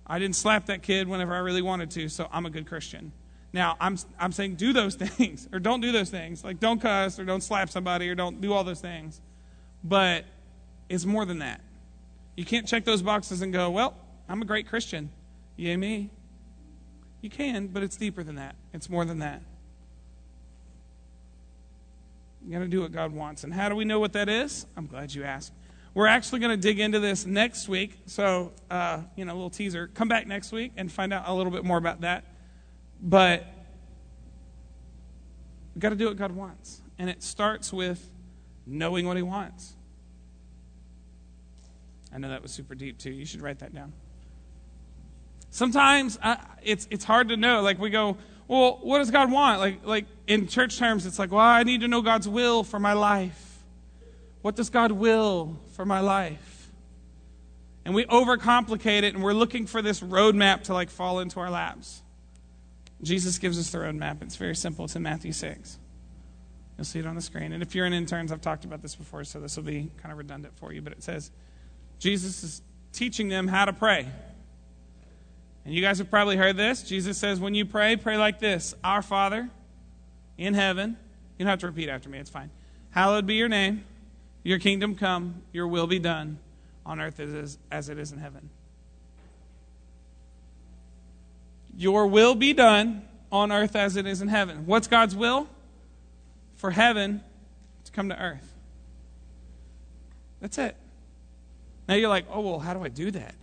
[0.06, 3.12] I didn't slap that kid whenever I really wanted to, so I'm a good Christian.
[3.52, 6.44] Now, I'm, I'm saying do those things, or don't do those things.
[6.44, 9.20] Like, don't cuss, or don't slap somebody, or don't do all those things.
[9.84, 10.24] But
[10.88, 11.60] it's more than that.
[12.36, 13.94] You can't check those boxes and go, well,
[14.28, 15.10] I'm a great Christian.
[15.56, 16.10] Yay, me.
[17.20, 18.56] You can, but it's deeper than that.
[18.72, 19.42] It's more than that.
[22.44, 23.44] You got to do what God wants.
[23.44, 24.66] And how do we know what that is?
[24.76, 25.52] I'm glad you asked.
[25.94, 27.98] We're actually going to dig into this next week.
[28.06, 29.88] So, uh, you know, a little teaser.
[29.88, 32.24] Come back next week and find out a little bit more about that.
[33.02, 33.46] But
[35.74, 36.80] we've got to do what God wants.
[36.98, 38.10] And it starts with
[38.66, 39.74] knowing what He wants.
[42.14, 43.10] I know that was super deep too.
[43.10, 43.92] You should write that down.
[45.50, 46.18] Sometimes
[46.62, 47.60] it's, it's hard to know.
[47.60, 48.16] Like we go,
[48.48, 49.60] well, what does God want?
[49.60, 52.78] Like, like in church terms, it's like, well, I need to know God's will for
[52.78, 53.51] my life.
[54.42, 56.70] What does God will for my life?
[57.84, 61.50] And we overcomplicate it and we're looking for this roadmap to like fall into our
[61.50, 62.02] laps.
[63.02, 64.22] Jesus gives us the roadmap.
[64.22, 64.84] It's very simple.
[64.84, 65.78] It's in Matthew 6.
[66.76, 67.52] You'll see it on the screen.
[67.52, 70.12] And if you're an intern, I've talked about this before, so this will be kind
[70.12, 70.82] of redundant for you.
[70.82, 71.30] But it says
[71.98, 74.08] Jesus is teaching them how to pray.
[75.64, 76.82] And you guys have probably heard this.
[76.82, 79.48] Jesus says, when you pray, pray like this Our Father
[80.36, 80.96] in heaven.
[81.38, 82.50] You don't have to repeat after me, it's fine.
[82.90, 83.84] Hallowed be your name.
[84.42, 85.42] Your kingdom come.
[85.52, 86.38] Your will be done
[86.84, 88.50] on earth as, as it is in heaven.
[91.76, 94.66] Your will be done on earth as it is in heaven.
[94.66, 95.48] What's God's will?
[96.56, 97.22] For heaven
[97.84, 98.52] to come to earth.
[100.40, 100.76] That's it.
[101.88, 103.34] Now you're like, oh, well, how do I do that?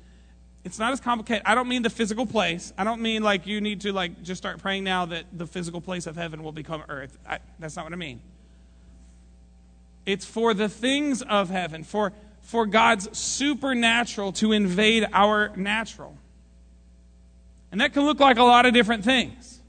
[0.63, 1.43] It's not as complicated.
[1.45, 2.73] I don't mean the physical place.
[2.77, 5.81] I don't mean like you need to like just start praying now that the physical
[5.81, 7.17] place of heaven will become earth.
[7.27, 8.21] I, that's not what I mean.
[10.05, 16.17] It's for the things of heaven, for, for God's supernatural to invade our natural.
[17.71, 19.62] And that can look like a lot of different things.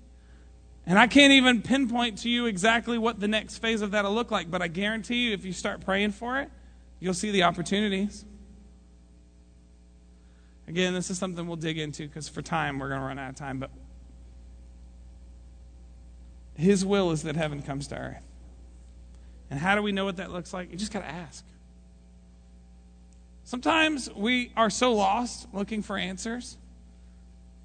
[0.87, 4.15] And I can't even pinpoint to you exactly what the next phase of that will
[4.15, 6.51] look like, but I guarantee you, if you start praying for it,
[6.99, 8.25] you'll see the opportunities.
[10.67, 13.31] Again, this is something we'll dig into because for time, we're going to run out
[13.31, 13.59] of time.
[13.59, 13.71] But
[16.55, 18.30] His will is that heaven comes to earth.
[19.51, 20.71] And how do we know what that looks like?
[20.71, 21.45] You just got to ask.
[23.45, 26.57] Sometimes we are so lost looking for answers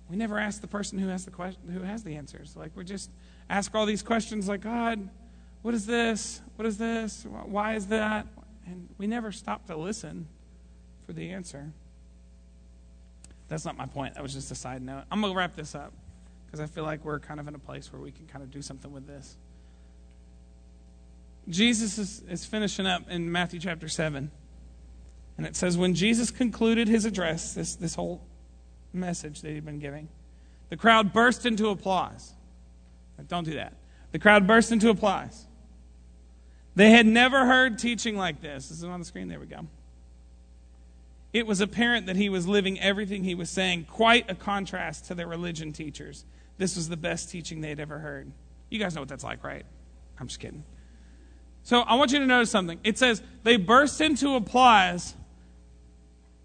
[0.09, 2.55] we never ask the person who has the question, who has the answers.
[2.55, 3.09] Like we just
[3.49, 5.09] ask all these questions, like God,
[5.61, 6.41] what is this?
[6.55, 7.25] What is this?
[7.45, 8.27] Why is that?
[8.67, 10.27] And we never stop to listen
[11.05, 11.71] for the answer.
[13.47, 14.15] That's not my point.
[14.15, 15.03] That was just a side note.
[15.11, 15.93] I'm gonna wrap this up
[16.45, 18.51] because I feel like we're kind of in a place where we can kind of
[18.51, 19.37] do something with this.
[21.47, 24.31] Jesus is, is finishing up in Matthew chapter 7.
[25.37, 28.21] And it says, When Jesus concluded his address, this, this whole
[28.93, 30.09] message that he'd been giving,
[30.69, 32.33] the crowd burst into applause.
[33.27, 33.73] Don't do that.
[34.11, 35.45] The crowd burst into applause.
[36.75, 38.69] They had never heard teaching like this.
[38.69, 39.27] This is on the screen.
[39.27, 39.67] There we go.
[41.31, 45.15] It was apparent that he was living everything he was saying, quite a contrast to
[45.15, 46.25] their religion teachers.
[46.57, 48.31] This was the best teaching they had ever heard.
[48.69, 49.65] You guys know what that's like, right?
[50.19, 50.63] I'm just kidding.
[51.65, 52.79] So I want you to notice something.
[52.83, 55.15] It says they burst into applause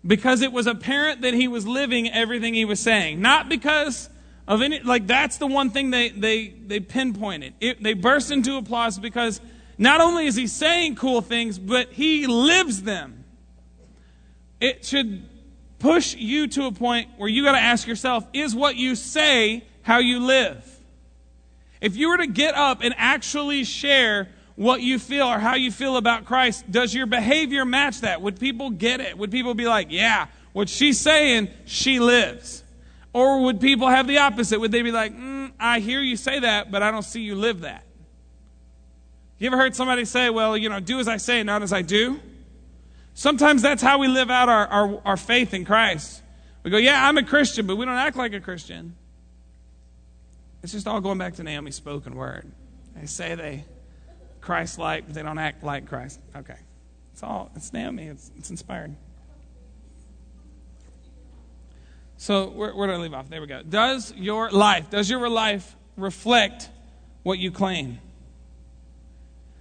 [0.04, 3.20] because it was apparent that he was living everything he was saying.
[3.20, 4.08] Not because
[4.48, 7.52] of any, like that's the one thing they, they, they pinpointed.
[7.60, 9.42] It, they burst into applause because
[9.76, 13.22] not only is he saying cool things, but he lives them.
[14.58, 15.28] It should
[15.78, 19.64] push you to a point where you got to ask yourself, is what you say
[19.82, 20.80] how you live?
[21.82, 24.30] If you were to get up and actually share
[24.60, 28.20] what you feel or how you feel about Christ, does your behavior match that?
[28.20, 29.16] Would people get it?
[29.16, 32.62] Would people be like, yeah, what she's saying, she lives?
[33.14, 34.60] Or would people have the opposite?
[34.60, 37.36] Would they be like, mm, I hear you say that, but I don't see you
[37.36, 37.86] live that?
[39.38, 41.80] You ever heard somebody say, well, you know, do as I say, not as I
[41.80, 42.20] do?
[43.14, 46.20] Sometimes that's how we live out our, our, our faith in Christ.
[46.64, 48.94] We go, yeah, I'm a Christian, but we don't act like a Christian.
[50.62, 52.52] It's just all going back to Naomi's spoken word.
[52.94, 53.64] They say they
[54.40, 56.20] Christ like, but they don't act like Christ.
[56.36, 56.56] Okay.
[57.12, 58.94] It's all, it's Naomi, it's, it's inspired.
[62.16, 63.30] So, where, where I leave off?
[63.30, 63.62] There we go.
[63.62, 66.68] Does your life, does your life reflect
[67.22, 67.98] what you claim?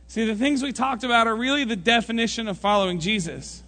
[0.08, 3.64] See, the things we talked about are really the definition of following Jesus.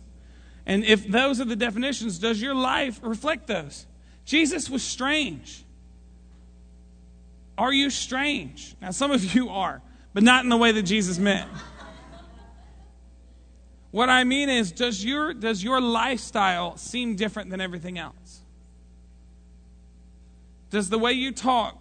[0.65, 3.85] And if those are the definitions, does your life reflect those?
[4.25, 5.63] Jesus was strange.
[7.57, 8.75] Are you strange?
[8.81, 9.81] Now, some of you are
[10.13, 11.49] but not in the way that Jesus meant.
[13.91, 18.41] What I mean is, does your, does your lifestyle seem different than everything else?
[20.69, 21.77] Does the way you talk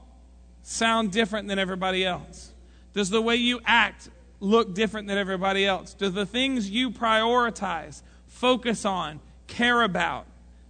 [0.63, 2.53] sound different than everybody else?
[2.93, 4.09] Does the way you act
[4.41, 5.95] look different than everybody else?
[5.95, 10.27] Do the things you prioritize, focus on, care about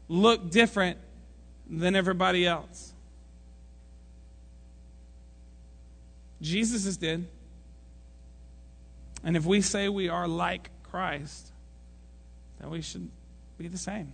[0.08, 0.98] look different
[1.70, 2.92] than everybody else?
[6.42, 7.26] Jesus did.
[9.22, 11.52] And if we say we are like Christ,
[12.58, 13.08] then we should
[13.58, 14.12] be the same.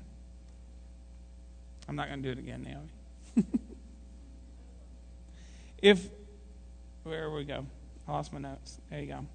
[1.89, 3.49] I'm not going to do it again, Naomi.
[5.79, 6.09] if,
[7.05, 7.67] where we go?
[8.09, 8.81] I lost my notes.
[8.91, 9.27] There you go.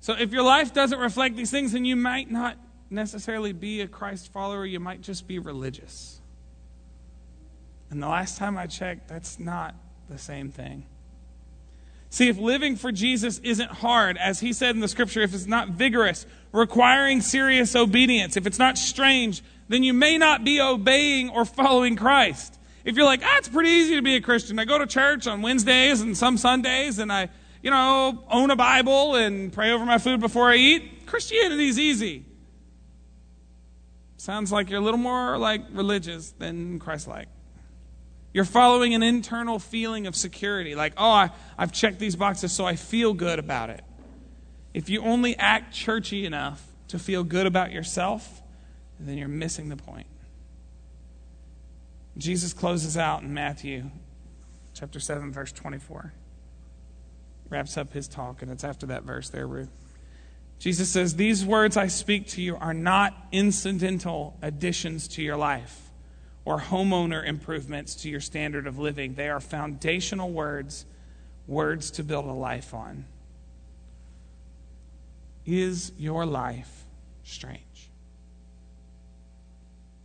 [0.00, 2.58] So if your life doesn't reflect these things, then you might not
[2.90, 6.20] necessarily be a Christ follower, you might just be religious.
[7.90, 9.74] And the last time I checked, that's not
[10.08, 10.86] the same thing.
[12.08, 15.46] See, if living for Jesus isn't hard, as he said in the scripture, if it's
[15.46, 21.28] not vigorous, requiring serious obedience, if it's not strange, then you may not be obeying
[21.30, 22.58] or following Christ.
[22.84, 24.58] If you're like, ah, it's pretty easy to be a Christian.
[24.58, 27.28] I go to church on Wednesdays and some Sundays, and I,
[27.60, 31.06] you know, own a Bible and pray over my food before I eat.
[31.06, 32.24] Christianity's easy.
[34.16, 37.28] Sounds like you're a little more like religious than Christ like.
[38.36, 42.66] You're following an internal feeling of security, like, oh, I, I've checked these boxes, so
[42.66, 43.82] I feel good about it.
[44.74, 48.42] If you only act churchy enough to feel good about yourself,
[49.00, 50.06] then you're missing the point.
[52.18, 53.90] Jesus closes out in Matthew
[54.74, 56.12] chapter 7, verse 24.
[57.48, 59.70] Wraps up his talk, and it's after that verse there, Ruth.
[60.58, 65.85] Jesus says, These words I speak to you are not incidental additions to your life
[66.46, 69.14] or homeowner improvements to your standard of living.
[69.14, 70.86] They are foundational words,
[71.48, 73.04] words to build a life on.
[75.44, 76.84] Is your life
[77.24, 77.90] strange?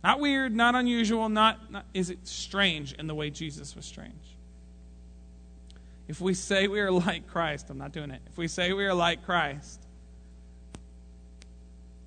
[0.02, 4.36] Not weird, not unusual, not, not is it strange in the way Jesus was strange?
[6.08, 8.20] If we say we are like Christ, I'm not doing it.
[8.26, 9.80] If we say we are like Christ,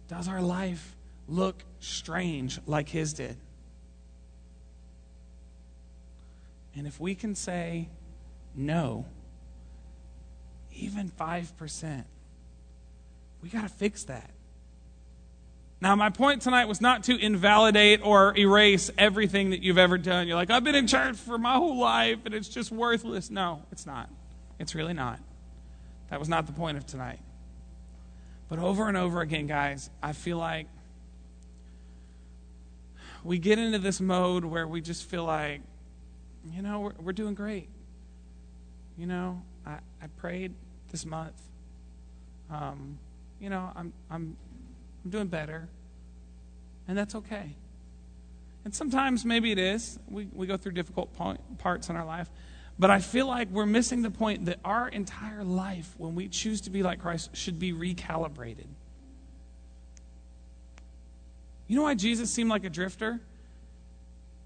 [0.09, 0.93] does our life
[1.29, 3.37] look strange like his did?
[6.75, 7.89] And if we can say
[8.53, 9.05] no,
[10.73, 12.03] even 5%,
[13.41, 14.29] we got to fix that.
[15.81, 20.27] Now, my point tonight was not to invalidate or erase everything that you've ever done.
[20.27, 23.29] You're like, I've been in church for my whole life and it's just worthless.
[23.29, 24.09] No, it's not.
[24.57, 25.19] It's really not.
[26.09, 27.19] That was not the point of tonight.
[28.49, 30.67] But over and over again, guys, I feel like
[33.23, 35.61] we get into this mode where we just feel like
[36.53, 37.69] you know, we're, we're doing great.
[38.97, 40.53] You know, I, I prayed
[40.91, 41.41] this month.
[42.49, 42.97] Um,
[43.39, 44.37] you know, I'm, I'm,
[45.03, 45.67] I'm doing better.
[46.87, 47.55] And that's okay.
[48.63, 49.99] And sometimes maybe it is.
[50.09, 52.29] We, we go through difficult point, parts in our life.
[52.77, 56.61] But I feel like we're missing the point that our entire life, when we choose
[56.61, 58.67] to be like Christ, should be recalibrated.
[61.67, 63.19] You know why Jesus seemed like a drifter?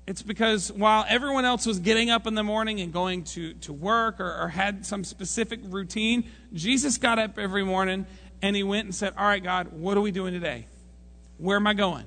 [0.09, 3.71] It's because while everyone else was getting up in the morning and going to, to
[3.71, 8.07] work or, or had some specific routine, Jesus got up every morning
[8.41, 10.65] and he went and said, All right, God, what are we doing today?
[11.37, 12.05] Where am I going?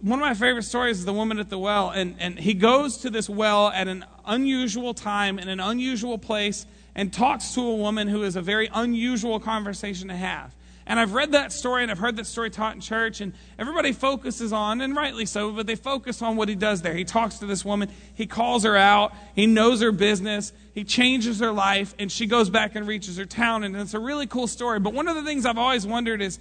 [0.00, 2.96] One of my favorite stories is the woman at the well, and, and he goes
[2.98, 6.64] to this well at an unusual time in an unusual place
[6.94, 10.54] and talks to a woman who is a very unusual conversation to have.
[10.88, 13.92] And I've read that story and I've heard that story taught in church, and everybody
[13.92, 16.94] focuses on, and rightly so, but they focus on what he does there.
[16.94, 21.40] He talks to this woman, he calls her out, he knows her business, he changes
[21.40, 24.46] her life, and she goes back and reaches her town, and it's a really cool
[24.46, 24.78] story.
[24.78, 26.38] But one of the things I've always wondered is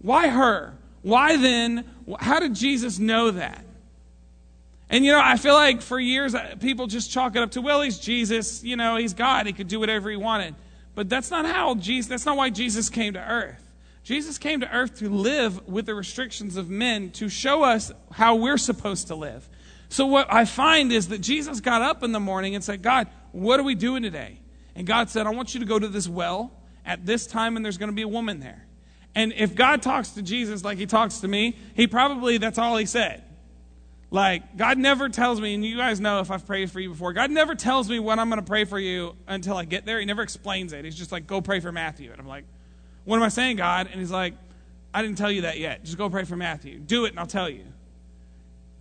[0.00, 0.72] why her?
[1.02, 1.84] Why then?
[2.18, 3.62] How did Jesus know that?
[4.88, 7.60] And you know, I feel like for years uh, people just chalk it up to,
[7.60, 10.54] well, he's Jesus, you know, he's God, he could do whatever he wanted.
[10.94, 13.65] But that's not how Jesus, that's not why Jesus came to earth.
[14.06, 18.36] Jesus came to earth to live with the restrictions of men to show us how
[18.36, 19.48] we're supposed to live.
[19.88, 23.08] So, what I find is that Jesus got up in the morning and said, God,
[23.32, 24.38] what are we doing today?
[24.76, 26.52] And God said, I want you to go to this well
[26.84, 28.64] at this time, and there's going to be a woman there.
[29.16, 32.76] And if God talks to Jesus like he talks to me, he probably, that's all
[32.76, 33.24] he said.
[34.12, 37.12] Like, God never tells me, and you guys know if I've prayed for you before,
[37.12, 39.98] God never tells me when I'm going to pray for you until I get there.
[39.98, 40.84] He never explains it.
[40.84, 42.12] He's just like, go pray for Matthew.
[42.12, 42.44] And I'm like,
[43.06, 43.88] what am I saying, God?
[43.90, 44.34] And he's like,
[44.92, 45.84] I didn't tell you that yet.
[45.84, 46.78] Just go pray for Matthew.
[46.78, 47.64] Do it, and I'll tell you.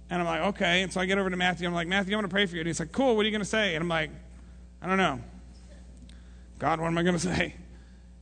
[0.09, 0.81] And I'm like, okay.
[0.81, 1.67] And so I get over to Matthew.
[1.67, 2.61] I'm like, Matthew, I'm going to pray for you.
[2.61, 3.15] And he's like, cool.
[3.15, 3.75] What are you going to say?
[3.75, 4.11] And I'm like,
[4.81, 5.19] I don't know.
[6.59, 7.55] God, what am I going to say?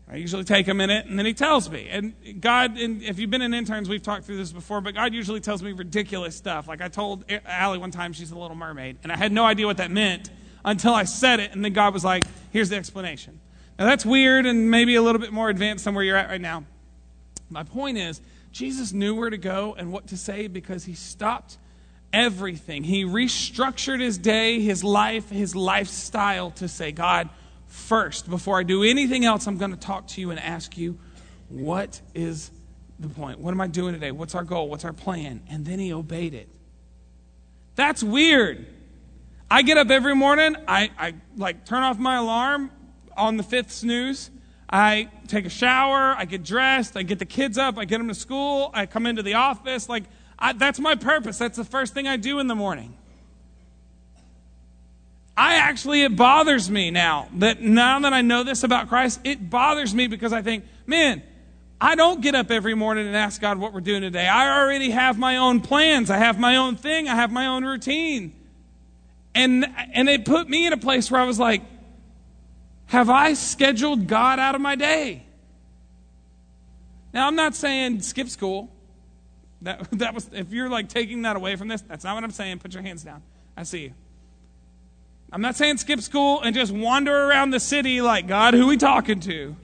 [0.10, 1.88] I usually take a minute, and then he tells me.
[1.90, 5.14] And God, and if you've been in interns, we've talked through this before, but God
[5.14, 6.68] usually tells me ridiculous stuff.
[6.68, 9.66] Like I told Allie one time she's a little mermaid, and I had no idea
[9.66, 10.30] what that meant
[10.66, 13.40] until I said it, and then God was like, here's the explanation.
[13.84, 16.40] Now, that's weird and maybe a little bit more advanced than where you're at right
[16.40, 16.64] now.
[17.50, 18.22] My point is,
[18.54, 21.58] Jesus knew where to go and what to say because he stopped
[22.14, 22.86] everything.
[22.86, 27.28] He restructured his day, his life, his lifestyle to say, God,
[27.68, 30.98] first, before I do anything else, I'm going to talk to you and ask you,
[31.50, 32.52] what is
[33.02, 33.40] the point?
[33.40, 34.12] What am I doing today?
[34.12, 34.70] What's our goal?
[34.70, 35.42] What's our plan?
[35.50, 36.48] And then he obeyed it.
[37.76, 38.66] That's weird.
[39.52, 42.72] I get up every morning, I, I like turn off my alarm,
[43.18, 44.30] on the fifth snooze.
[44.70, 48.08] I take a shower, I get dressed, I get the kids up, I get them
[48.08, 49.88] to school, I come into the office.
[49.88, 50.06] Like,
[50.40, 51.38] I, that's my purpose.
[51.38, 52.98] That's the first thing I do in the morning.
[55.36, 59.50] I actually, it bothers me now that now that I know this about Christ, it
[59.50, 61.24] bothers me because I think, man,
[61.82, 64.28] I don't get up every morning and ask God what we're doing today.
[64.28, 66.10] I already have my own plans.
[66.10, 67.10] I have my own thing.
[67.10, 68.34] I have my own routine.
[69.36, 71.62] And, and it put me in a place where I was like,
[72.94, 75.26] have I scheduled God out of my day?
[77.14, 78.72] Now, I'm not saying skip school.
[79.64, 82.32] That, that was, if you're like taking that away from this, that's not what I'm
[82.32, 82.60] saying.
[82.60, 83.22] Put your hands down.
[83.58, 83.94] I see you.
[85.32, 88.78] I'm not saying skip school and just wander around the city like, God, who we
[88.78, 89.56] talking to?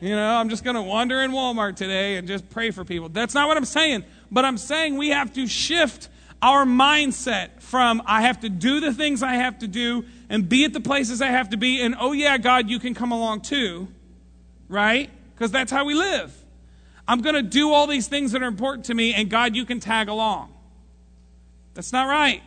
[0.00, 3.08] You know, I'm just going to wander in Walmart today and just pray for people.
[3.08, 4.04] That's not what I'm saying.
[4.30, 6.08] But I'm saying we have to shift
[6.42, 10.64] our mindset from I have to do the things I have to do and be
[10.64, 13.42] at the places I have to be, and oh, yeah, God, you can come along
[13.42, 13.88] too,
[14.68, 15.10] right?
[15.34, 16.32] Because that's how we live.
[17.08, 19.64] I'm going to do all these things that are important to me, and God, you
[19.64, 20.52] can tag along.
[21.74, 22.42] That's not right.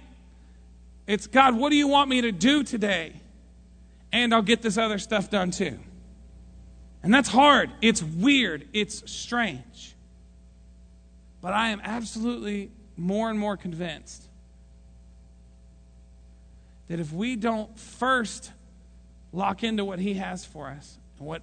[1.07, 3.13] It's God, what do you want me to do today?
[4.11, 5.79] And I'll get this other stuff done too.
[7.01, 7.71] And that's hard.
[7.81, 8.67] It's weird.
[8.73, 9.95] It's strange.
[11.41, 14.27] But I am absolutely more and more convinced
[16.87, 18.51] that if we don't first
[19.31, 21.41] lock into what He has for us and what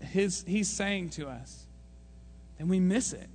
[0.00, 1.66] his, He's saying to us,
[2.58, 3.28] then we miss it.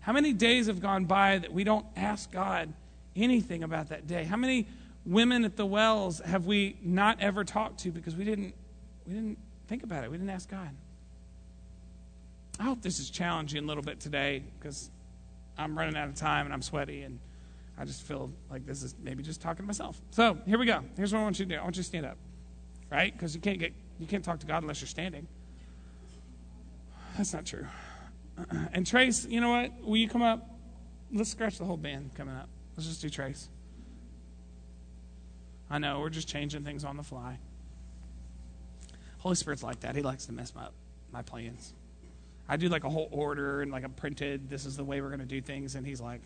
[0.00, 2.72] How many days have gone by that we don't ask God
[3.14, 4.24] anything about that day?
[4.24, 4.66] How many
[5.04, 8.54] women at the wells have we not ever talked to because we didn't,
[9.06, 10.10] we didn't think about it?
[10.10, 10.70] We didn't ask God.
[12.60, 14.90] I hope this is challenging a little bit today because
[15.58, 17.18] I'm running out of time and I'm sweaty and
[17.76, 20.00] I just feel like this is maybe just talking to myself.
[20.10, 20.82] So here we go.
[20.96, 21.60] Here's what I want you to do.
[21.60, 22.16] I want you to stand up,
[22.90, 23.12] right?
[23.12, 25.26] Because you can't get you can't talk to God unless you're standing.
[27.16, 27.66] That's not true.
[28.72, 29.72] And Trace, you know what?
[29.82, 30.48] Will you come up?
[31.12, 32.48] Let's scratch the whole band coming up.
[32.76, 33.48] Let's just do Trace.
[35.68, 37.38] I know we're just changing things on the fly.
[39.18, 39.96] Holy Spirit's like that.
[39.96, 40.72] He likes to mess up
[41.12, 41.74] my plans.
[42.48, 45.08] I do like a whole order and like a printed, this is the way we're
[45.08, 45.74] going to do things.
[45.74, 46.22] And he's like,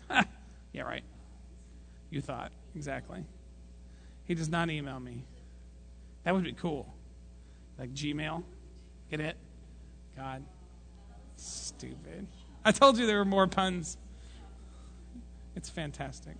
[0.71, 1.03] yeah, right.
[2.09, 2.51] You thought.
[2.75, 3.25] Exactly.
[4.25, 5.25] He does not email me.
[6.23, 6.93] That would be cool.
[7.77, 8.43] Like Gmail.
[9.11, 9.35] Get it?
[10.15, 10.43] God.
[11.35, 12.27] Stupid.
[12.63, 13.97] I told you there were more puns.
[15.55, 16.35] It's fantastic.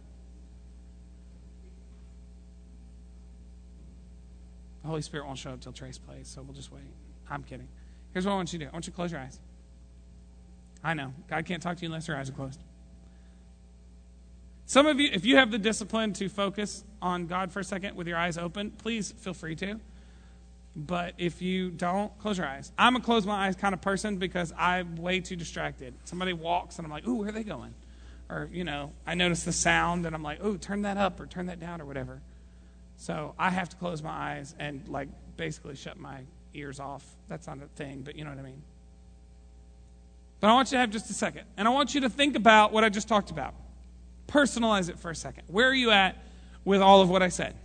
[4.81, 6.83] The Holy Spirit won't show up till Trace plays, so we'll just wait.
[7.29, 7.67] I'm kidding.
[8.13, 9.39] Here's what I want you to do I want you to close your eyes.
[10.83, 11.13] I know.
[11.29, 12.59] God can't talk to you unless your eyes are closed.
[14.65, 17.95] Some of you, if you have the discipline to focus on God for a second
[17.95, 19.79] with your eyes open, please feel free to.
[20.75, 22.71] But if you don't, close your eyes.
[22.77, 25.93] I'm a close my eyes kind of person because I'm way too distracted.
[26.05, 27.73] Somebody walks and I'm like, ooh, where are they going?
[28.29, 31.27] Or, you know, I notice the sound and I'm like, ooh, turn that up or
[31.27, 32.21] turn that down or whatever.
[32.97, 36.21] So I have to close my eyes and, like, basically shut my
[36.53, 37.05] ears off.
[37.27, 38.63] That's not a thing, but you know what I mean.
[40.43, 41.43] But I want you to have just a second.
[41.55, 43.53] And I want you to think about what I just talked about.
[44.27, 45.45] Personalize it for a second.
[45.47, 46.21] Where are you at
[46.65, 47.55] with all of what I said?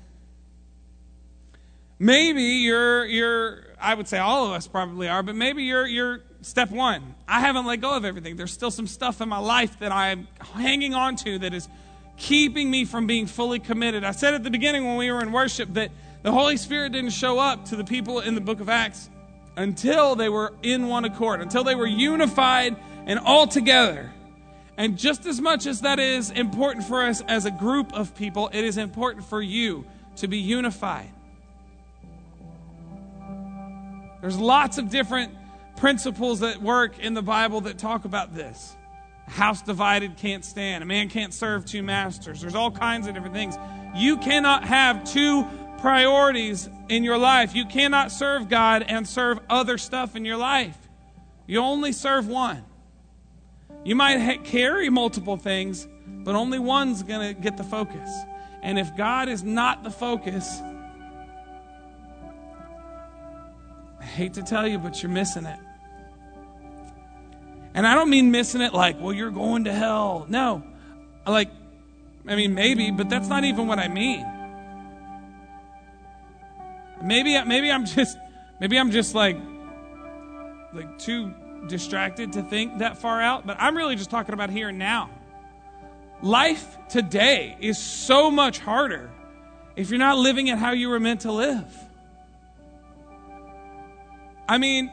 [1.98, 6.20] Maybe you're you're I would say all of us probably are, but maybe you're you're
[6.42, 7.16] step 1.
[7.26, 8.36] I haven't let go of everything.
[8.36, 11.68] There's still some stuff in my life that I'm hanging on to that is
[12.16, 14.04] keeping me from being fully committed.
[14.04, 15.90] I said at the beginning when we were in worship that
[16.22, 19.10] the Holy Spirit didn't show up to the people in the book of Acts
[19.58, 24.12] until they were in one accord, until they were unified and all together.
[24.76, 28.48] And just as much as that is important for us as a group of people,
[28.52, 29.84] it is important for you
[30.16, 31.10] to be unified.
[34.20, 35.34] There's lots of different
[35.76, 38.76] principles that work in the Bible that talk about this.
[39.26, 40.84] A house divided can't stand.
[40.84, 42.40] A man can't serve two masters.
[42.40, 43.56] There's all kinds of different things.
[43.96, 45.44] You cannot have two
[45.78, 47.54] priorities in your life.
[47.54, 50.76] You cannot serve God and serve other stuff in your life.
[51.46, 52.64] You only serve one.
[53.84, 58.10] You might ha- carry multiple things, but only one's going to get the focus.
[58.62, 60.60] And if God is not the focus,
[64.00, 65.58] I hate to tell you, but you're missing it.
[67.74, 70.26] And I don't mean missing it like, well, you're going to hell.
[70.28, 70.64] No.
[71.26, 71.50] Like,
[72.26, 74.26] I mean, maybe, but that's not even what I mean.
[77.02, 78.18] Maybe, maybe I'm just,
[78.60, 79.36] maybe I'm just like,
[80.72, 81.34] like too
[81.68, 85.10] distracted to think that far out, but I'm really just talking about here and now.
[86.22, 89.10] Life today is so much harder
[89.76, 91.72] if you're not living it how you were meant to live.
[94.48, 94.90] I mean,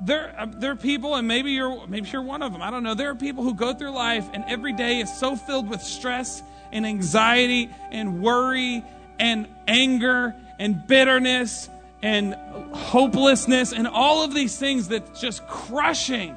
[0.00, 2.60] there, uh, there are people, and maybe you're maybe you're one of them.
[2.60, 2.94] I don't know.
[2.94, 6.42] There are people who go through life, and every day is so filled with stress
[6.70, 8.84] and anxiety and worry
[9.18, 11.68] and anger and bitterness
[12.02, 12.34] and
[12.72, 16.36] hopelessness and all of these things that's just crushing.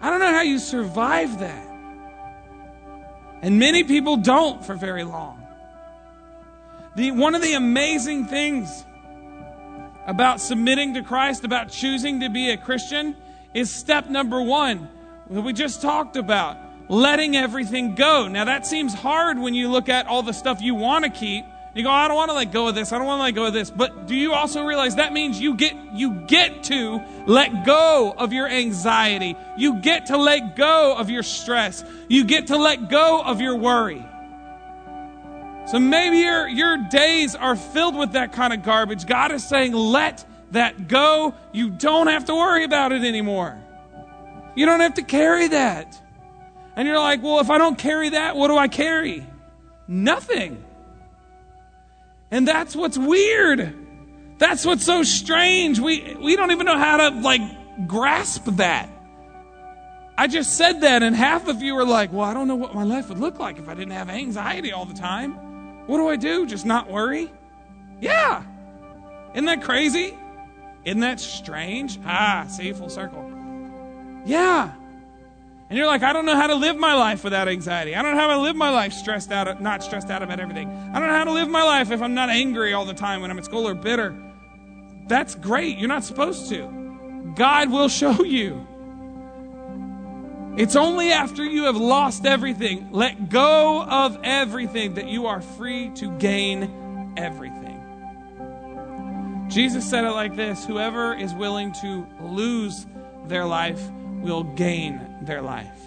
[0.00, 1.68] I don't know how you survive that.
[3.42, 5.44] And many people don't for very long.
[6.94, 8.84] The, one of the amazing things
[10.06, 13.16] about submitting to Christ, about choosing to be a Christian,
[13.54, 14.88] is step number one
[15.30, 16.56] that we just talked about
[16.88, 18.28] letting everything go.
[18.28, 21.44] Now, that seems hard when you look at all the stuff you want to keep.
[21.74, 22.92] You go, I don't want to let go of this.
[22.92, 23.70] I don't want to let go of this.
[23.70, 28.32] But do you also realize that means you get you get to let go of
[28.32, 29.36] your anxiety.
[29.56, 31.82] You get to let go of your stress.
[32.08, 34.04] You get to let go of your worry.
[35.66, 39.06] So maybe your your days are filled with that kind of garbage.
[39.06, 41.34] God is saying, let that go.
[41.52, 43.58] You don't have to worry about it anymore.
[44.54, 46.01] You don't have to carry that.
[46.76, 49.26] And you're like, well, if I don't carry that, what do I carry?
[49.86, 50.64] Nothing.
[52.30, 53.74] And that's what's weird.
[54.38, 55.78] That's what's so strange.
[55.78, 57.42] We, we don't even know how to, like,
[57.86, 58.88] grasp that.
[60.16, 62.74] I just said that, and half of you are like, well, I don't know what
[62.74, 65.32] my life would look like if I didn't have anxiety all the time.
[65.86, 66.46] What do I do?
[66.46, 67.30] Just not worry?
[68.00, 68.42] Yeah.
[69.34, 70.16] Isn't that crazy?
[70.84, 71.98] Isn't that strange?
[72.04, 73.30] Ah, see, full circle.
[74.24, 74.72] Yeah.
[75.72, 77.96] And you're like, I don't know how to live my life without anxiety.
[77.96, 80.68] I don't know how to live my life stressed out, not stressed out about everything.
[80.68, 83.22] I don't know how to live my life if I'm not angry all the time
[83.22, 84.14] when I'm at school or bitter.
[85.06, 85.78] That's great.
[85.78, 87.32] You're not supposed to.
[87.36, 88.66] God will show you.
[90.58, 95.90] It's only after you have lost everything, let go of everything, that you are free
[95.94, 97.80] to gain everything.
[99.48, 102.84] Jesus said it like this Whoever is willing to lose
[103.26, 103.80] their life
[104.22, 105.80] will gain their life.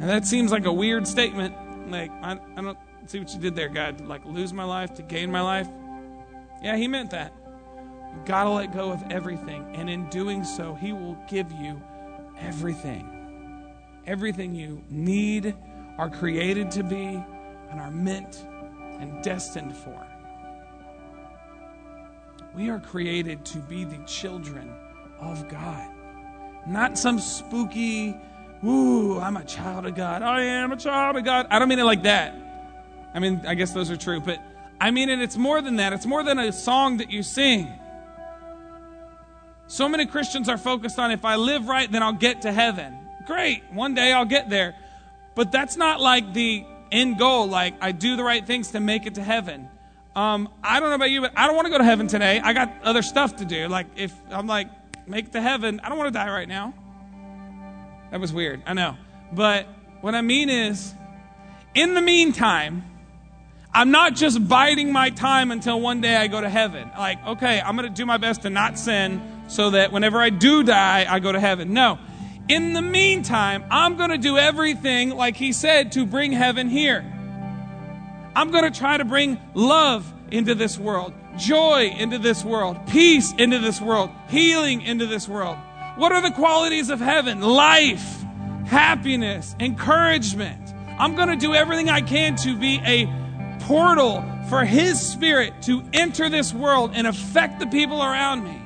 [0.00, 1.54] And that seems like a weird statement.
[1.90, 4.00] Like, I, I don't See what you did there, God.
[4.02, 5.68] Like lose my life to gain my life.
[6.62, 7.32] Yeah, he meant that.
[8.12, 9.74] You got to let go of everything.
[9.74, 11.82] And in doing so, he will give you
[12.38, 13.72] everything.
[14.06, 15.56] Everything you need,
[15.98, 17.22] are created to be,
[17.70, 18.44] and are meant
[19.00, 20.06] and destined for.
[22.54, 24.72] We are created to be the children
[25.20, 25.88] of God.
[26.66, 28.16] Not some spooky,
[28.64, 30.22] ooh, I'm a child of God.
[30.22, 31.46] I am a child of God.
[31.50, 32.34] I don't mean it like that.
[33.14, 34.38] I mean, I guess those are true, but
[34.80, 35.92] I mean it, it's more than that.
[35.92, 37.72] It's more than a song that you sing.
[39.66, 42.98] So many Christians are focused on if I live right, then I'll get to heaven.
[43.26, 44.74] Great, one day I'll get there.
[45.34, 49.06] But that's not like the end goal, like I do the right things to make
[49.06, 49.68] it to heaven.
[50.14, 52.40] Um, I don't know about you, but I don't want to go to heaven today.
[52.40, 53.68] I got other stuff to do.
[53.68, 54.68] Like, if I'm like,
[55.06, 56.74] make the heaven, I don't want to die right now.
[58.10, 58.96] That was weird, I know.
[59.32, 59.66] But
[60.00, 60.94] what I mean is,
[61.74, 62.84] in the meantime,
[63.72, 66.90] I'm not just biding my time until one day I go to heaven.
[66.98, 70.30] Like, okay, I'm going to do my best to not sin so that whenever I
[70.30, 71.72] do die, I go to heaven.
[71.72, 71.98] No.
[72.48, 77.04] In the meantime, I'm going to do everything, like he said, to bring heaven here.
[78.34, 83.32] I'm going to try to bring love into this world, joy into this world, peace
[83.38, 85.56] into this world, healing into this world.
[85.96, 87.40] What are the qualities of heaven?
[87.40, 88.24] Life,
[88.66, 90.74] happiness, encouragement.
[90.98, 93.06] I'm going to do everything I can to be a
[93.60, 98.56] portal for His Spirit to enter this world and affect the people around me.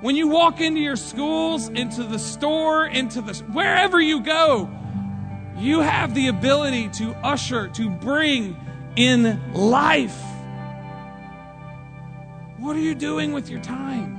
[0.00, 4.70] When you walk into your schools, into the store, into the wherever you go,
[5.56, 8.56] you have the ability to usher, to bring
[8.94, 10.16] in life.
[12.66, 14.16] What are you doing with your time?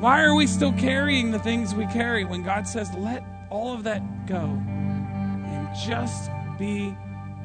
[0.00, 3.84] Why are we still carrying the things we carry when God says, let all of
[3.84, 6.28] that go and just
[6.58, 6.96] be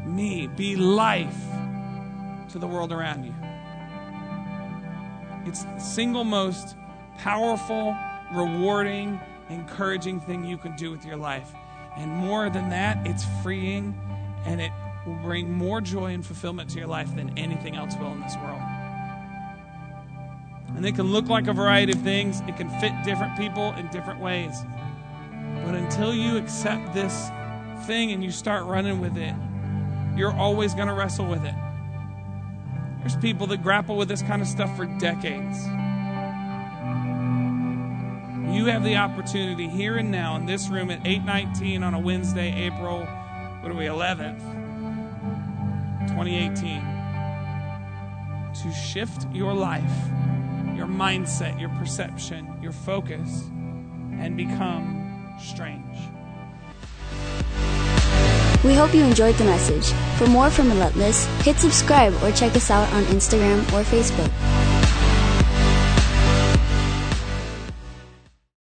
[0.07, 1.38] me, be life
[2.49, 3.36] to the world around you?
[5.45, 6.76] It's the single most
[7.20, 7.95] powerful,
[8.34, 11.51] rewarding, encouraging thing you can do with your life.
[11.95, 13.95] And more than that, it's freeing
[14.45, 14.72] and it
[15.06, 18.36] will bring more joy and fulfillment to your life than anything else will in this
[18.38, 18.62] world.
[20.76, 23.88] And it can look like a variety of things, it can fit different people in
[23.88, 24.56] different ways.
[25.66, 27.30] But until you accept this
[27.86, 29.34] thing and you start running with it,
[30.16, 31.56] you're always going to wrestle with it.
[33.00, 35.66] There's people that grapple with this kind of stuff for decades.
[38.54, 42.66] You have the opportunity here and now in this room at 8:19 on a Wednesday,
[42.66, 43.08] April
[43.62, 44.49] what are we 11th
[46.26, 46.82] 2018
[48.54, 49.82] to shift your life,
[50.76, 53.50] your mindset, your perception, your focus
[54.20, 55.98] and become strange.
[58.66, 59.94] We hope you enjoyed the message.
[60.18, 64.59] For more from Relentless, hit subscribe or check us out on Instagram or Facebook.